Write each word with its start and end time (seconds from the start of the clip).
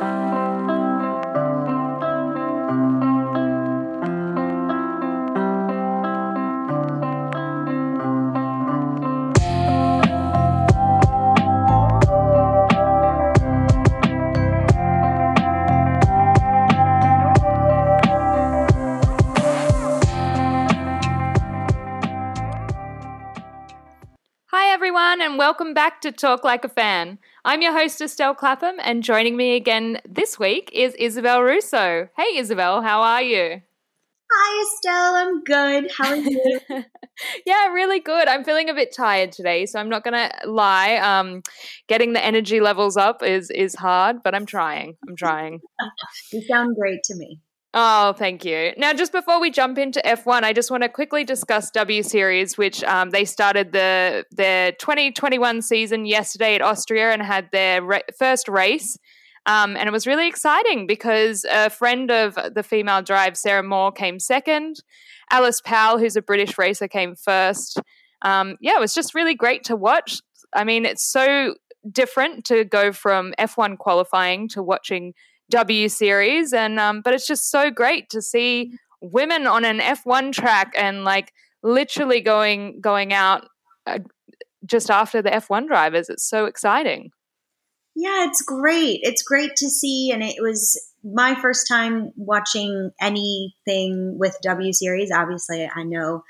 and 0.00 0.29
welcome 25.50 25.74
back 25.74 26.00
to 26.00 26.12
Talk 26.12 26.44
Like 26.44 26.64
a 26.64 26.68
Fan. 26.68 27.18
I'm 27.44 27.60
your 27.60 27.72
host, 27.72 28.00
Estelle 28.00 28.36
Clapham, 28.36 28.76
and 28.84 29.02
joining 29.02 29.36
me 29.36 29.56
again 29.56 29.98
this 30.08 30.38
week 30.38 30.70
is 30.72 30.94
Isabelle 30.94 31.42
Russo. 31.42 32.08
Hey, 32.16 32.36
Isabelle, 32.36 32.82
how 32.82 33.02
are 33.02 33.20
you? 33.20 33.60
Hi, 34.32 34.62
Estelle. 34.62 35.14
I'm 35.16 35.42
good. 35.42 35.90
How 35.90 36.10
are 36.10 36.16
you? 36.16 36.60
yeah, 37.46 37.66
really 37.72 37.98
good. 37.98 38.28
I'm 38.28 38.44
feeling 38.44 38.70
a 38.70 38.74
bit 38.74 38.94
tired 38.94 39.32
today, 39.32 39.66
so 39.66 39.80
I'm 39.80 39.88
not 39.88 40.04
going 40.04 40.14
to 40.14 40.48
lie. 40.48 40.94
Um, 40.98 41.42
getting 41.88 42.12
the 42.12 42.24
energy 42.24 42.60
levels 42.60 42.96
up 42.96 43.24
is 43.24 43.50
is 43.50 43.74
hard, 43.74 44.22
but 44.22 44.36
I'm 44.36 44.46
trying. 44.46 44.98
I'm 45.08 45.16
trying. 45.16 45.58
you 46.32 46.42
sound 46.42 46.76
great 46.76 47.02
to 47.06 47.16
me. 47.16 47.40
Oh, 47.72 48.14
thank 48.14 48.44
you. 48.44 48.72
Now, 48.76 48.92
just 48.92 49.12
before 49.12 49.40
we 49.40 49.50
jump 49.50 49.78
into 49.78 50.02
F1, 50.04 50.42
I 50.42 50.52
just 50.52 50.72
want 50.72 50.82
to 50.82 50.88
quickly 50.88 51.22
discuss 51.22 51.70
W 51.70 52.02
Series, 52.02 52.58
which 52.58 52.82
um, 52.82 53.10
they 53.10 53.24
started 53.24 53.70
the 53.70 54.24
their 54.32 54.72
2021 54.72 55.62
season 55.62 56.04
yesterday 56.04 56.56
at 56.56 56.62
Austria 56.62 57.12
and 57.12 57.22
had 57.22 57.48
their 57.52 57.80
ra- 57.80 58.00
first 58.18 58.48
race. 58.48 58.98
Um, 59.46 59.76
and 59.76 59.88
it 59.88 59.92
was 59.92 60.06
really 60.06 60.26
exciting 60.26 60.88
because 60.88 61.46
a 61.48 61.70
friend 61.70 62.10
of 62.10 62.36
the 62.54 62.64
female 62.64 63.02
drive, 63.02 63.36
Sarah 63.36 63.62
Moore, 63.62 63.92
came 63.92 64.18
second. 64.18 64.82
Alice 65.30 65.60
Powell, 65.60 65.98
who's 65.98 66.16
a 66.16 66.22
British 66.22 66.58
racer, 66.58 66.88
came 66.88 67.14
first. 67.14 67.80
Um, 68.22 68.56
yeah, 68.60 68.76
it 68.76 68.80
was 68.80 68.94
just 68.94 69.14
really 69.14 69.34
great 69.34 69.62
to 69.64 69.76
watch. 69.76 70.20
I 70.52 70.64
mean, 70.64 70.84
it's 70.84 71.08
so 71.08 71.54
different 71.90 72.44
to 72.46 72.64
go 72.64 72.92
from 72.92 73.32
F1 73.38 73.78
qualifying 73.78 74.48
to 74.48 74.62
watching 74.62 75.14
W 75.50 75.88
series, 75.88 76.52
and 76.52 76.80
um, 76.80 77.00
but 77.02 77.14
it's 77.14 77.26
just 77.26 77.50
so 77.50 77.70
great 77.70 78.08
to 78.10 78.22
see 78.22 78.72
women 79.00 79.46
on 79.46 79.64
an 79.64 79.78
F1 79.78 80.32
track 80.32 80.72
and 80.76 81.04
like 81.04 81.32
literally 81.62 82.20
going 82.20 82.80
going 82.80 83.12
out 83.12 83.46
uh, 83.86 83.98
just 84.64 84.90
after 84.90 85.22
the 85.22 85.30
F1 85.30 85.66
drivers. 85.66 86.08
It's 86.08 86.28
so 86.28 86.46
exciting. 86.46 87.10
Yeah, 87.96 88.26
it's 88.28 88.42
great. 88.42 89.00
It's 89.02 89.22
great 89.22 89.56
to 89.56 89.68
see, 89.68 90.10
and 90.12 90.22
it 90.22 90.36
was 90.40 90.80
my 91.02 91.34
first 91.34 91.66
time 91.68 92.12
watching 92.16 92.90
anything 93.00 94.16
with 94.18 94.36
W 94.42 94.72
series. 94.72 95.10
Obviously, 95.10 95.68
I 95.74 95.82
know 95.82 96.22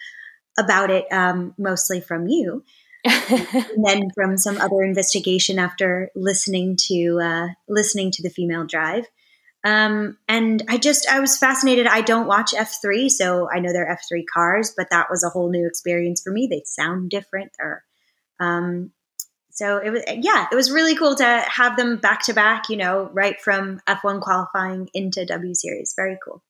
about 0.58 0.90
it 0.90 1.06
um, 1.12 1.54
mostly 1.58 2.00
from 2.00 2.26
you. 2.28 2.64
And 3.04 3.84
then 3.84 4.10
from 4.14 4.36
some 4.36 4.58
other 4.58 4.82
investigation 4.82 5.58
after 5.58 6.10
listening 6.14 6.76
to 6.88 7.18
uh, 7.22 7.48
listening 7.68 8.10
to 8.12 8.22
the 8.22 8.30
female 8.30 8.66
drive. 8.66 9.06
Um, 9.62 10.16
and 10.28 10.62
I 10.68 10.78
just 10.78 11.08
I 11.08 11.20
was 11.20 11.36
fascinated. 11.36 11.86
I 11.86 12.00
don't 12.00 12.26
watch 12.26 12.52
F3, 12.52 13.10
so 13.10 13.48
I 13.50 13.60
know 13.60 13.72
they're 13.72 13.98
F3 14.12 14.24
cars, 14.32 14.72
but 14.76 14.88
that 14.90 15.08
was 15.10 15.22
a 15.22 15.28
whole 15.28 15.50
new 15.50 15.66
experience 15.66 16.22
for 16.22 16.32
me. 16.32 16.46
They 16.50 16.62
sound 16.64 17.10
different. 17.10 17.52
Or 17.60 17.84
um, 18.38 18.92
so 19.50 19.78
it 19.78 19.90
was 19.90 20.02
yeah, 20.08 20.46
it 20.50 20.54
was 20.54 20.70
really 20.70 20.94
cool 20.94 21.14
to 21.16 21.44
have 21.46 21.76
them 21.76 21.98
back 21.98 22.22
to 22.24 22.32
back. 22.32 22.70
You 22.70 22.78
know, 22.78 23.10
right 23.12 23.40
from 23.40 23.80
F1 23.86 24.20
qualifying 24.22 24.88
into 24.94 25.26
W 25.26 25.54
Series. 25.54 25.92
Very 25.94 26.18
cool. 26.24 26.42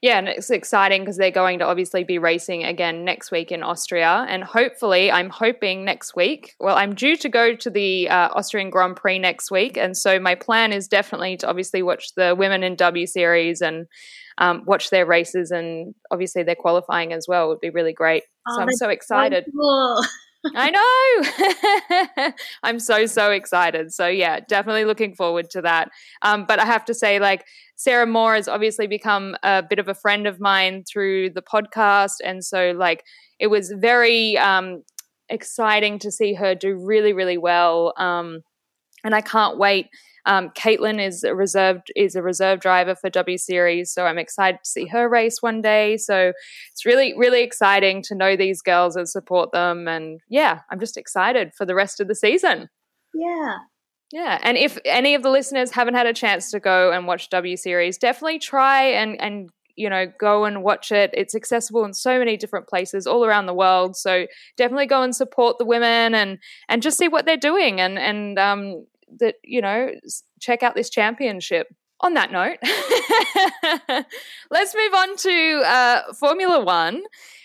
Yeah, 0.00 0.18
and 0.18 0.28
it's 0.28 0.50
exciting 0.50 1.02
because 1.02 1.16
they're 1.16 1.30
going 1.30 1.58
to 1.58 1.66
obviously 1.66 2.04
be 2.04 2.18
racing 2.18 2.64
again 2.64 3.04
next 3.04 3.30
week 3.30 3.50
in 3.50 3.62
Austria. 3.62 4.24
And 4.28 4.44
hopefully, 4.44 5.10
I'm 5.10 5.30
hoping 5.30 5.84
next 5.84 6.14
week. 6.14 6.54
Well, 6.60 6.76
I'm 6.76 6.94
due 6.94 7.16
to 7.16 7.28
go 7.28 7.56
to 7.56 7.70
the 7.70 8.08
uh, 8.08 8.28
Austrian 8.34 8.70
Grand 8.70 8.96
Prix 8.96 9.18
next 9.18 9.50
week. 9.50 9.76
And 9.76 9.96
so 9.96 10.20
my 10.20 10.34
plan 10.34 10.72
is 10.72 10.86
definitely 10.86 11.36
to 11.38 11.48
obviously 11.48 11.82
watch 11.82 12.14
the 12.16 12.34
women 12.36 12.62
in 12.62 12.76
W 12.76 13.06
Series 13.06 13.60
and 13.60 13.86
um, 14.38 14.62
watch 14.66 14.90
their 14.90 15.06
races 15.06 15.50
and 15.50 15.94
obviously 16.10 16.42
their 16.42 16.54
qualifying 16.54 17.12
as 17.12 17.26
well. 17.28 17.48
Would 17.48 17.60
be 17.60 17.70
really 17.70 17.92
great. 17.92 18.22
Oh, 18.48 18.56
so 18.56 18.62
I'm 18.62 18.72
so 18.72 18.88
excited. 18.90 19.46
Cool. 19.52 20.02
I 20.54 20.70
know. 22.20 22.32
I'm 22.62 22.78
so, 22.78 23.06
so 23.06 23.30
excited. 23.30 23.92
So, 23.92 24.06
yeah, 24.06 24.40
definitely 24.40 24.84
looking 24.84 25.14
forward 25.14 25.50
to 25.50 25.62
that. 25.62 25.90
Um, 26.22 26.44
but 26.46 26.58
I 26.58 26.64
have 26.64 26.84
to 26.86 26.94
say, 26.94 27.18
like, 27.18 27.44
Sarah 27.76 28.06
Moore 28.06 28.34
has 28.34 28.48
obviously 28.48 28.86
become 28.86 29.36
a 29.42 29.62
bit 29.62 29.78
of 29.78 29.88
a 29.88 29.94
friend 29.94 30.26
of 30.26 30.40
mine 30.40 30.84
through 30.84 31.30
the 31.30 31.42
podcast. 31.42 32.16
And 32.24 32.44
so, 32.44 32.72
like, 32.76 33.04
it 33.38 33.48
was 33.48 33.72
very 33.72 34.36
um, 34.38 34.82
exciting 35.28 35.98
to 36.00 36.10
see 36.10 36.34
her 36.34 36.54
do 36.54 36.76
really, 36.76 37.12
really 37.12 37.38
well. 37.38 37.94
Um, 37.96 38.42
and 39.04 39.14
I 39.14 39.20
can't 39.20 39.58
wait 39.58 39.90
um, 40.26 40.50
Caitlin 40.50 41.04
is 41.04 41.22
a 41.22 41.34
reserved 41.34 41.92
is 41.94 42.14
a 42.14 42.22
reserve 42.22 42.60
driver 42.60 42.94
for 42.94 43.10
W 43.10 43.36
Series, 43.36 43.92
so 43.92 44.06
I'm 44.06 44.18
excited 44.18 44.60
to 44.64 44.70
see 44.70 44.86
her 44.86 45.08
race 45.08 45.42
one 45.42 45.60
day. 45.60 45.96
So 45.96 46.32
it's 46.72 46.86
really 46.86 47.14
really 47.16 47.42
exciting 47.42 48.02
to 48.04 48.14
know 48.14 48.36
these 48.36 48.62
girls 48.62 48.96
and 48.96 49.08
support 49.08 49.52
them, 49.52 49.86
and 49.86 50.20
yeah, 50.28 50.60
I'm 50.70 50.80
just 50.80 50.96
excited 50.96 51.52
for 51.56 51.66
the 51.66 51.74
rest 51.74 52.00
of 52.00 52.08
the 52.08 52.14
season. 52.14 52.68
Yeah. 53.14 53.58
Yeah, 54.12 54.38
and 54.42 54.56
if 54.56 54.78
any 54.84 55.14
of 55.14 55.22
the 55.22 55.30
listeners 55.30 55.72
haven't 55.72 55.94
had 55.94 56.06
a 56.06 56.12
chance 56.12 56.50
to 56.52 56.60
go 56.60 56.92
and 56.92 57.06
watch 57.06 57.30
W 57.30 57.56
Series, 57.56 57.98
definitely 57.98 58.38
try 58.38 58.84
and 58.84 59.20
and 59.20 59.50
you 59.76 59.90
know 59.90 60.06
go 60.20 60.44
and 60.44 60.62
watch 60.62 60.92
it. 60.92 61.10
It's 61.14 61.34
accessible 61.34 61.84
in 61.84 61.94
so 61.94 62.18
many 62.18 62.36
different 62.36 62.68
places 62.68 63.06
all 63.06 63.24
around 63.24 63.46
the 63.46 63.54
world. 63.54 63.96
So 63.96 64.26
definitely 64.56 64.86
go 64.86 65.02
and 65.02 65.14
support 65.14 65.58
the 65.58 65.64
women 65.64 66.14
and 66.14 66.38
and 66.68 66.82
just 66.82 66.96
see 66.96 67.08
what 67.08 67.26
they're 67.26 67.36
doing 67.36 67.80
and 67.80 67.98
and 67.98 68.38
um 68.38 68.86
that 69.20 69.36
you 69.42 69.60
know 69.60 69.90
check 70.40 70.62
out 70.62 70.74
this 70.74 70.90
championship. 70.90 71.68
On 72.00 72.12
that 72.14 72.32
note 72.32 72.58
let's 74.50 74.74
move 74.74 74.94
on 74.94 75.16
to 75.16 75.62
uh, 75.64 76.12
formula 76.18 76.62
one 76.62 77.02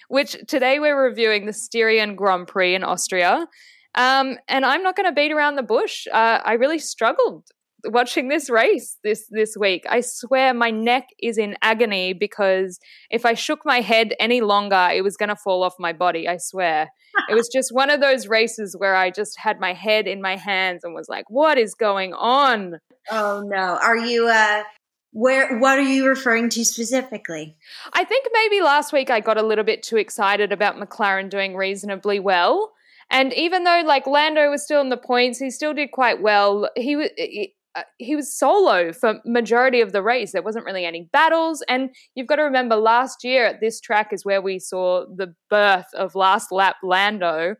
which 0.10 0.36
today 0.48 0.80
we're 0.80 1.02
reviewing 1.02 1.46
the 1.46 1.54
styrian 1.54 2.16
grand 2.16 2.48
prix 2.48 2.76
in 2.76 2.84
austria. 2.84 3.48
Um, 3.96 4.38
and 4.50 4.66
i'm 4.66 4.84
not 4.84 4.98
going 4.98 5.06
to 5.06 5.14
beat 5.14 5.32
around 5.32 5.56
the 5.56 5.64
bush. 5.64 6.08
Uh, 6.12 6.40
i 6.44 6.54
really 6.54 6.80
struggled 6.80 7.46
watching 7.86 8.28
this 8.28 8.50
race 8.50 8.98
this 9.04 9.28
this 9.30 9.56
week. 9.60 9.86
I 9.90 10.02
swear 10.02 10.54
my 10.54 10.72
neck 10.72 11.08
is 11.22 11.38
in 11.38 11.56
agony 11.62 12.14
because 12.14 12.80
if 13.10 13.26
I 13.26 13.34
shook 13.34 13.60
my 13.66 13.82
head 13.82 14.14
any 14.20 14.42
longer, 14.42 14.90
it 14.94 15.04
was 15.04 15.18
going 15.18 15.30
to 15.30 15.36
fall 15.36 15.64
off 15.64 15.76
my 15.80 15.94
body. 15.94 16.28
I 16.28 16.38
swear. 16.38 16.90
it 17.30 17.36
was 17.36 17.50
just 17.50 17.74
one 17.74 17.90
of 17.90 18.02
those 18.02 18.28
races 18.28 18.76
where 18.78 18.96
I 18.96 19.10
just 19.10 19.40
had 19.40 19.60
my 19.60 19.74
head 19.74 20.08
in 20.08 20.22
my 20.22 20.36
hands 20.36 20.84
and 20.84 20.94
was 20.94 21.10
like, 21.10 21.26
"What 21.30 21.58
is 21.58 21.74
going 21.74 22.14
on?" 22.14 22.80
Oh 23.12 23.42
no. 23.46 23.80
Are 23.82 23.98
you 23.98 24.28
uh 24.28 24.64
where 25.12 25.58
what 25.58 25.80
are 25.80 25.84
you 25.84 26.08
referring 26.08 26.50
to 26.50 26.64
specifically? 26.66 27.56
I 27.94 28.04
think 28.04 28.28
maybe 28.32 28.62
last 28.62 28.94
week 28.94 29.10
I 29.10 29.20
got 29.20 29.38
a 29.38 29.46
little 29.46 29.64
bit 29.64 29.84
too 29.84 29.98
excited 29.98 30.52
about 30.52 30.78
McLaren 30.78 31.30
doing 31.30 31.56
reasonably 31.56 32.20
well. 32.20 32.72
And 33.12 33.34
even 33.34 33.64
though 33.64 33.82
like 33.86 34.06
Lando 34.06 34.52
was 34.52 34.64
still 34.64 34.82
in 34.82 34.90
the 34.90 34.98
points, 34.98 35.40
he 35.40 35.50
still 35.50 35.74
did 35.74 35.92
quite 35.92 36.22
well. 36.22 36.70
He 36.76 36.96
was 36.96 37.10
uh, 37.76 37.84
he 37.98 38.16
was 38.16 38.38
solo 38.38 38.92
for 38.92 39.20
majority 39.26 39.82
of 39.82 39.92
the 39.92 40.02
race. 40.02 40.32
There 40.32 40.42
wasn't 40.42 40.66
really 40.66 40.86
any 40.86 41.08
battles, 41.14 41.64
and 41.70 41.90
you've 42.16 42.28
got 42.28 42.38
to 42.38 42.44
remember 42.44 42.76
last 42.76 43.24
year 43.24 43.46
at 43.46 43.62
this 43.62 43.80
track 43.80 44.12
is 44.12 44.26
where 44.26 44.42
we 44.42 44.60
saw 44.60 45.06
the 45.16 45.34
birth 45.50 45.88
of 45.94 46.16
last 46.16 46.52
lap 46.52 46.78
Lando. 46.84 47.56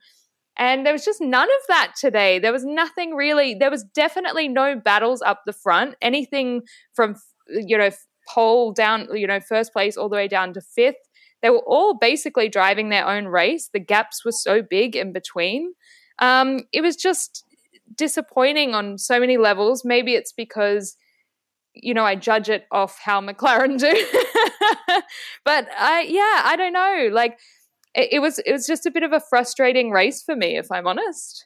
And 0.58 0.86
there 0.86 0.94
was 0.94 1.06
just 1.06 1.22
none 1.22 1.48
of 1.48 1.68
that 1.70 1.94
today. 2.00 2.40
There 2.40 2.52
was 2.52 2.66
nothing 2.66 3.14
really. 3.14 3.54
There 3.54 3.72
was 3.72 3.84
definitely 3.84 4.48
no 4.48 4.76
battles 4.76 5.22
up 5.22 5.42
the 5.46 5.54
front. 5.54 5.96
Anything 6.02 6.64
from 6.94 7.16
you 7.48 7.78
know 7.78 7.92
pole 8.28 8.74
down, 8.74 9.08
you 9.14 9.28
know 9.28 9.40
first 9.40 9.72
place 9.74 9.96
all 9.96 10.10
the 10.10 10.16
way 10.16 10.28
down 10.28 10.54
to 10.54 10.62
fifth. 10.62 10.96
They 11.42 11.50
were 11.50 11.64
all 11.66 11.98
basically 11.98 12.50
driving 12.50 12.90
their 12.90 13.08
own 13.08 13.26
race. 13.26 13.70
The 13.72 13.80
gaps 13.80 14.26
were 14.26 14.34
so 14.34 14.62
big 14.62 14.96
in 14.96 15.14
between. 15.14 15.74
Um, 16.20 16.62
it 16.74 16.82
was 16.82 16.96
just 16.96 17.46
disappointing 18.00 18.74
on 18.74 18.98
so 18.98 19.20
many 19.20 19.38
levels. 19.38 19.84
Maybe 19.86 20.16
it's 20.16 20.32
because 20.32 20.96
you 21.76 21.94
know 21.94 22.06
I 22.06 22.16
judge 22.16 22.50
it 22.50 22.66
off 22.72 22.98
how 23.04 23.22
McLaren 23.22 23.78
do, 23.78 23.92
but 25.46 25.68
I 25.78 26.02
yeah 26.08 26.42
I 26.46 26.56
don't 26.58 26.74
know. 26.74 27.10
Like 27.12 27.38
it, 27.94 28.14
it 28.14 28.20
was 28.20 28.40
it 28.40 28.52
was 28.52 28.66
just 28.66 28.88
a 28.88 28.92
bit 28.92 29.04
of 29.04 29.14
a 29.14 29.20
frustrating 29.20 29.92
race 29.92 30.24
for 30.24 30.36
me, 30.36 30.58
if 30.58 30.72
I'm 30.72 30.88
honest. 30.88 31.46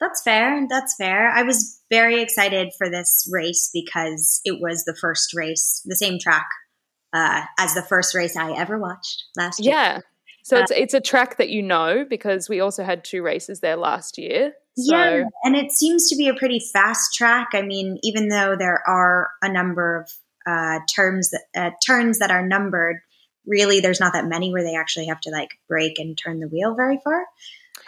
That's 0.00 0.22
fair. 0.22 0.66
That's 0.68 0.94
fair. 0.98 1.30
I 1.30 1.42
was 1.42 1.78
very 1.90 2.22
excited 2.22 2.72
for 2.78 2.90
this 2.90 3.28
race 3.30 3.70
because 3.72 4.40
it 4.44 4.58
was 4.60 4.84
the 4.84 4.96
first 4.98 5.34
race, 5.34 5.82
the 5.84 5.94
same 5.94 6.18
track 6.18 6.46
uh, 7.12 7.42
as 7.58 7.74
the 7.74 7.82
first 7.82 8.14
race 8.14 8.34
I 8.34 8.52
ever 8.52 8.78
watched 8.78 9.24
last 9.36 9.62
year. 9.62 9.74
Yeah. 9.74 9.98
So 10.42 10.58
it's 10.58 10.70
it's 10.70 10.94
a 10.94 11.00
track 11.00 11.36
that 11.38 11.50
you 11.50 11.62
know 11.62 12.04
because 12.08 12.48
we 12.48 12.60
also 12.60 12.82
had 12.82 13.04
two 13.04 13.22
races 13.22 13.60
there 13.60 13.76
last 13.76 14.18
year. 14.18 14.52
So. 14.76 14.96
Yeah, 14.96 15.24
and 15.44 15.56
it 15.56 15.72
seems 15.72 16.08
to 16.08 16.16
be 16.16 16.28
a 16.28 16.34
pretty 16.34 16.60
fast 16.72 17.14
track. 17.14 17.48
I 17.52 17.62
mean, 17.62 17.98
even 18.02 18.28
though 18.28 18.56
there 18.56 18.82
are 18.88 19.30
a 19.42 19.52
number 19.52 20.00
of 20.00 20.10
uh, 20.46 20.80
terms 20.94 21.30
that 21.30 21.42
uh, 21.54 21.70
turns 21.84 22.18
that 22.20 22.30
are 22.30 22.46
numbered, 22.46 22.96
really 23.46 23.80
there's 23.80 24.00
not 24.00 24.12
that 24.14 24.26
many 24.26 24.52
where 24.52 24.62
they 24.62 24.76
actually 24.76 25.06
have 25.06 25.20
to 25.20 25.30
like 25.30 25.50
brake 25.68 25.98
and 25.98 26.16
turn 26.16 26.40
the 26.40 26.48
wheel 26.48 26.74
very 26.74 26.98
far. 27.02 27.26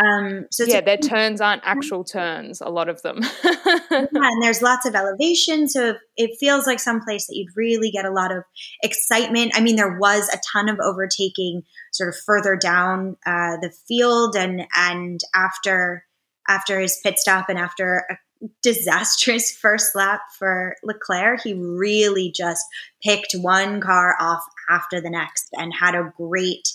Um, 0.03 0.47
so 0.51 0.65
yeah, 0.65 0.79
a- 0.79 0.85
their 0.85 0.97
turns 0.97 1.41
aren't 1.41 1.63
actual 1.65 2.05
turns. 2.05 2.61
A 2.61 2.69
lot 2.69 2.89
of 2.89 3.03
them. 3.03 3.21
yeah, 3.45 4.07
and 4.13 4.43
there's 4.43 4.63
lots 4.63 4.87
of 4.87 4.95
elevation, 4.95 5.69
so 5.69 5.95
it 6.17 6.37
feels 6.41 6.67
like 6.67 6.81
some 6.81 7.01
place 7.01 7.27
that 7.27 7.37
you'd 7.37 7.57
really 7.57 7.91
get 7.91 8.05
a 8.05 8.11
lot 8.11 8.33
of 8.33 8.45
excitement. 8.83 9.53
I 9.55 9.61
mean, 9.61 9.77
there 9.77 9.99
was 9.99 10.29
a 10.29 10.41
ton 10.53 10.69
of 10.69 10.79
overtaking 10.81 11.63
sort 11.93 12.09
of 12.09 12.17
further 12.25 12.57
down 12.57 13.17
uh, 13.27 13.57
the 13.61 13.73
field, 13.87 14.35
and 14.37 14.63
and 14.77 15.21
after 15.35 16.05
after 16.49 16.81
his 16.81 16.99
pit 17.03 17.19
stop 17.19 17.49
and 17.49 17.59
after 17.59 18.05
a 18.11 18.17
disastrous 18.63 19.57
first 19.61 19.95
lap 19.95 20.21
for 20.39 20.77
Leclerc, 20.83 21.43
he 21.43 21.55
really 21.55 22.33
just 22.35 22.65
picked 23.03 23.35
one 23.35 23.81
car 23.81 24.17
off 24.21 24.43
after 24.69 25.01
the 25.01 25.11
next 25.11 25.49
and 25.53 25.73
had 25.79 25.95
a 25.95 26.13
great, 26.17 26.69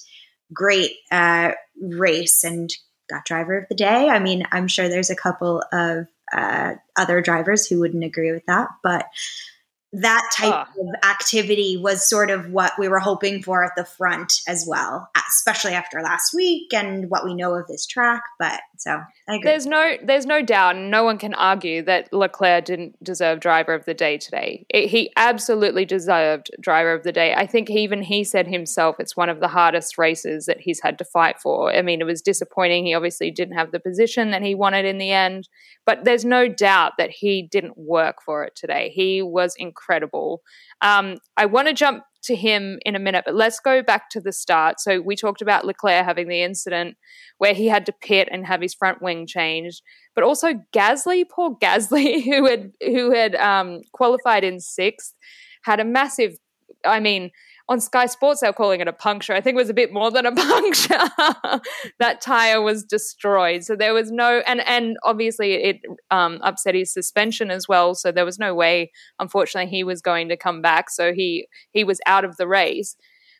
great 0.54 0.92
uh, 1.12 1.52
race 1.82 2.44
and 2.44 2.70
got 3.10 3.26
driver 3.26 3.58
of 3.58 3.68
the 3.70 3.76
day. 3.76 4.10
I 4.10 4.20
mean, 4.20 4.44
I'm 4.52 4.68
sure 4.68 4.90
there's 4.90 5.10
a 5.10 5.16
couple 5.16 5.64
of 5.72 6.08
uh, 6.32 6.74
other 6.96 7.22
drivers 7.22 7.68
who 7.68 7.80
wouldn't 7.80 8.04
agree 8.04 8.32
with 8.32 8.46
that, 8.48 8.70
but 8.84 9.06
that 10.02 10.30
type 10.36 10.54
ah. 10.54 10.68
of 10.80 11.10
activity 11.10 11.78
was 11.78 12.08
sort 12.08 12.30
of 12.30 12.50
what 12.52 12.74
we 12.78 12.88
were 12.88 13.00
hoping 13.00 13.42
for 13.42 13.64
at 13.64 13.72
the 13.76 13.86
front 13.86 14.42
as 14.48 14.66
well, 14.68 15.10
especially 15.30 15.74
after 15.74 16.02
last 16.02 16.34
week 16.36 16.74
and 16.74 17.10
what 17.10 17.26
we 17.26 17.34
know 17.34 17.56
of 17.56 17.68
this 17.68 17.86
track. 17.86 18.22
But 18.38 18.60
so 18.78 19.02
there's 19.44 19.66
no 19.66 19.96
there's 20.04 20.26
no 20.26 20.42
doubt, 20.42 20.76
and 20.76 20.92
no 20.92 21.04
one 21.04 21.18
can 21.18 21.34
argue 21.34 21.82
that 21.84 22.14
Leclerc 22.14 22.66
didn't 22.66 23.04
deserve 23.04 23.40
driver 23.40 23.74
of 23.74 23.86
the 23.86 23.94
day 23.94 24.18
today. 24.18 24.66
It, 24.70 24.90
he 24.90 25.12
absolutely 25.16 25.86
deserved 25.86 26.52
driver 26.62 26.94
of 26.94 27.04
the 27.04 27.12
day. 27.12 27.34
I 27.34 27.48
think 27.48 27.70
even 27.70 28.04
he 28.04 28.24
said 28.24 28.48
himself 28.48 28.98
it's 29.00 29.18
one 29.18 29.30
of 29.30 29.40
the 29.40 29.48
hardest 29.48 29.98
races 29.98 30.46
that 30.46 30.62
he's 30.62 30.82
had 30.82 30.98
to 31.00 31.06
fight 31.06 31.40
for. 31.40 31.74
I 31.74 31.82
mean, 31.82 32.02
it 32.02 32.06
was 32.06 32.22
disappointing. 32.22 32.86
He 32.86 32.94
obviously 32.94 33.32
didn't 33.32 33.58
have 33.58 33.72
the 33.72 33.80
position 33.80 34.32
that 34.32 34.44
he 34.44 34.54
wanted 34.54 34.86
in 34.86 35.00
the 35.00 35.12
end, 35.12 35.50
but 35.86 36.04
there's 36.04 36.26
no 36.26 36.48
doubt 36.48 36.94
that 36.98 37.10
he 37.10 37.42
didn't 37.42 37.78
work 37.78 38.22
for 38.24 38.44
it 38.44 38.56
today. 38.56 38.92
He 38.94 39.22
was 39.22 39.56
incredible. 39.58 39.87
Um, 40.82 41.18
I 41.36 41.46
want 41.46 41.68
to 41.68 41.74
jump 41.74 42.04
to 42.24 42.36
him 42.36 42.80
in 42.86 42.96
a 42.96 43.00
minute, 43.00 43.24
but 43.26 43.36
let's 43.36 43.60
go 43.60 43.82
back 43.82 44.10
to 44.12 44.22
the 44.22 44.32
start. 44.34 44.80
So 44.80 45.02
we 45.02 45.16
talked 45.16 45.42
about 45.42 45.66
Leclerc 45.66 46.06
having 46.06 46.28
the 46.28 46.42
incident 46.42 46.98
where 47.38 47.54
he 47.54 47.68
had 47.68 47.86
to 47.86 47.94
pit 48.02 48.28
and 48.32 48.46
have 48.46 48.62
his 48.62 48.74
front 48.74 49.02
wing 49.02 49.26
changed, 49.28 49.82
but 50.14 50.24
also 50.24 50.54
Gasly, 50.76 51.24
poor 51.30 51.58
Gasly, 51.62 52.24
who 52.26 52.48
had 52.48 52.72
who 52.82 53.12
had 53.14 53.36
um, 53.36 53.82
qualified 53.94 54.44
in 54.44 54.60
sixth, 54.60 55.14
had 55.64 55.80
a 55.80 55.86
massive. 55.86 56.34
I 56.86 57.00
mean, 57.00 57.32
on 57.70 57.82
Sky 57.82 58.06
Sports, 58.06 58.40
they 58.40 58.48
were 58.48 58.54
calling 58.54 58.80
it 58.80 58.88
a 58.88 58.94
puncture. 58.94 59.34
I 59.34 59.42
think 59.42 59.56
it 59.56 59.62
was 59.62 59.70
a 59.70 59.74
bit 59.74 59.92
more 59.92 60.10
than 60.10 60.26
a 60.26 60.32
puncture. 60.36 61.62
that 62.00 62.22
tire 62.22 62.62
was 62.62 62.84
destroyed. 62.84 63.64
So 63.64 63.76
there 63.76 63.94
was 63.94 64.12
no, 64.12 64.42
and 64.48 64.62
and 64.62 64.98
obviously 65.04 65.54
it 65.56 65.82
um, 66.10 66.40
upset 66.44 66.76
his 66.76 66.94
suspension 66.94 67.52
as 67.52 67.68
well. 67.68 67.94
So 67.94 68.12
there 68.12 68.26
was 68.26 68.40
no 68.40 68.56
way, 68.56 68.92
unfortunately, 69.20 69.70
he 69.70 69.84
was 69.84 70.02
going 70.02 70.30
to 70.30 70.38
come 70.38 70.62
back. 70.62 70.90
So 70.90 71.14
he 71.14 71.48
he 71.72 71.84
was 71.84 72.00
out 72.06 72.24
of 72.24 72.38
the 72.38 72.48
race. 72.48 72.96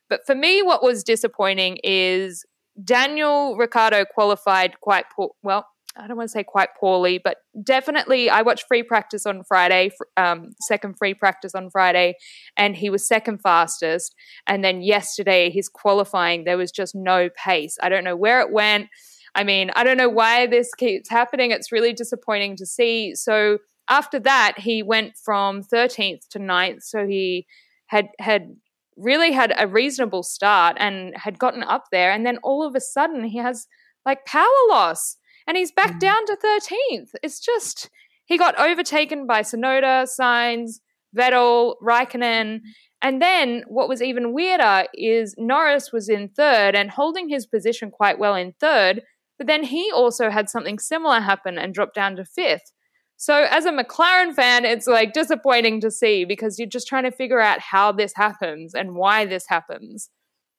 But 0.10 0.22
for 0.26 0.36
me, 0.36 0.62
what 0.62 0.84
was 0.84 1.04
disappointing 1.04 1.78
is 1.84 2.46
Daniel 2.84 3.56
Ricciardo 3.58 4.06
qualified 4.06 4.80
quite 4.82 5.06
poor. 5.16 5.32
Well, 5.42 5.66
I 6.00 6.08
don't 6.08 6.18
want 6.18 6.30
to 6.30 6.32
say 6.32 6.44
quite 6.44 6.70
poorly, 6.80 7.18
but 7.18 7.38
definitely 7.64 8.30
I 8.30 8.42
watched 8.42 8.66
free 8.68 8.84
practice 8.84 9.26
on 9.26 9.44
Friday, 9.44 9.92
um, 10.16 10.52
second 10.68 10.96
free 10.98 11.14
practice 11.14 11.56
on 11.56 11.70
Friday, 11.70 12.16
and 12.56 12.76
he 12.76 12.90
was 12.90 13.08
second 13.08 13.40
fastest. 13.40 14.14
And 14.46 14.64
then 14.64 14.82
yesterday, 14.82 15.50
his 15.50 15.70
qualifying, 15.70 16.44
there 16.44 16.58
was 16.58 16.72
just 16.72 16.94
no 16.96 17.30
pace. 17.30 17.78
I 17.82 17.90
don't 17.90 18.04
know 18.04 18.16
where 18.16 18.42
it 18.42 18.52
went. 18.52 18.90
I 19.36 19.44
mean, 19.44 19.72
I 19.76 19.84
don't 19.84 19.98
know 19.98 20.10
why 20.10 20.48
this 20.48 20.74
keeps 20.74 21.10
happening. 21.10 21.52
It's 21.52 21.72
really 21.72 21.94
disappointing 21.94 22.56
to 22.58 22.66
see. 22.66 23.16
So 23.16 23.60
after 23.88 24.20
that, 24.20 24.56
he 24.58 24.84
went 24.84 25.14
from 25.24 25.64
13th 25.64 26.28
to 26.32 26.40
9th. 26.40 26.84
So 26.84 27.06
he 27.06 27.46
had 27.88 28.10
had 28.20 28.56
really 28.98 29.32
had 29.32 29.54
a 29.58 29.68
reasonable 29.68 30.24
start 30.24 30.76
and 30.80 31.14
had 31.16 31.38
gotten 31.40 31.64
up 31.64 31.86
there. 31.92 32.12
And 32.12 32.26
then 32.26 32.40
all 32.44 32.66
of 32.66 32.76
a 32.76 32.82
sudden, 32.82 33.26
he 33.26 33.38
has 33.38 33.68
like 34.06 34.26
power 34.26 34.48
loss 34.70 35.18
and 35.48 35.58
he's 35.58 35.72
back 35.72 35.94
mm. 35.94 36.00
down 36.00 36.26
to 36.26 36.38
13th. 36.44 37.12
It's 37.24 37.40
just, 37.40 37.90
he 38.26 38.38
got 38.38 38.60
overtaken 38.60 39.26
by 39.26 39.42
Tsunoda, 39.42 40.08
Sainz, 40.08 40.80
Vettel, 41.18 41.76
Raikkonen. 41.82 42.60
And 43.02 43.22
then 43.22 43.64
what 43.68 43.88
was 43.88 44.02
even 44.02 44.34
weirder 44.34 44.86
is 44.94 45.36
Norris 45.38 45.92
was 45.92 46.10
in 46.10 46.30
third 46.30 46.76
and 46.76 46.92
holding 46.92 47.30
his 47.30 47.46
position 47.46 47.92
quite 47.92 48.20
well 48.20 48.36
in 48.36 48.54
third, 48.60 49.04
but 49.38 49.48
then 49.48 49.64
he 49.64 49.92
also 49.92 50.30
had 50.30 50.50
something 50.50 50.80
similar 50.80 51.22
happen 51.22 51.58
and 51.58 51.74
dropped 51.74 51.96
down 51.96 52.16
to 52.18 52.26
fifth. 52.26 52.72
So 53.18 53.48
as 53.50 53.66
a 53.66 53.72
McLaren 53.72 54.34
fan, 54.34 54.64
it's 54.66 54.86
like 54.86 55.14
disappointing 55.14 55.82
to 55.82 55.90
see 55.90 56.26
because 56.26 56.60
you're 56.60 56.68
just 56.68 56.88
trying 56.88 57.04
to 57.04 57.12
figure 57.12 57.40
out 57.40 57.60
how 57.60 57.92
this 57.92 58.14
happens 58.16 58.76
and 58.76 58.96
why 58.96 59.26
this 59.26 59.46
happens. 59.48 60.10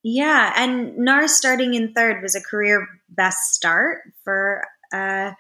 Yeah, 0.02 0.52
and 0.56 0.96
Norris 0.96 1.36
starting 1.36 1.74
in 1.74 1.92
third 1.92 2.22
was 2.22 2.34
a 2.34 2.40
career 2.40 2.86
best 3.08 3.54
start 3.54 4.00
for 4.24 4.62
uh, 4.92 5.32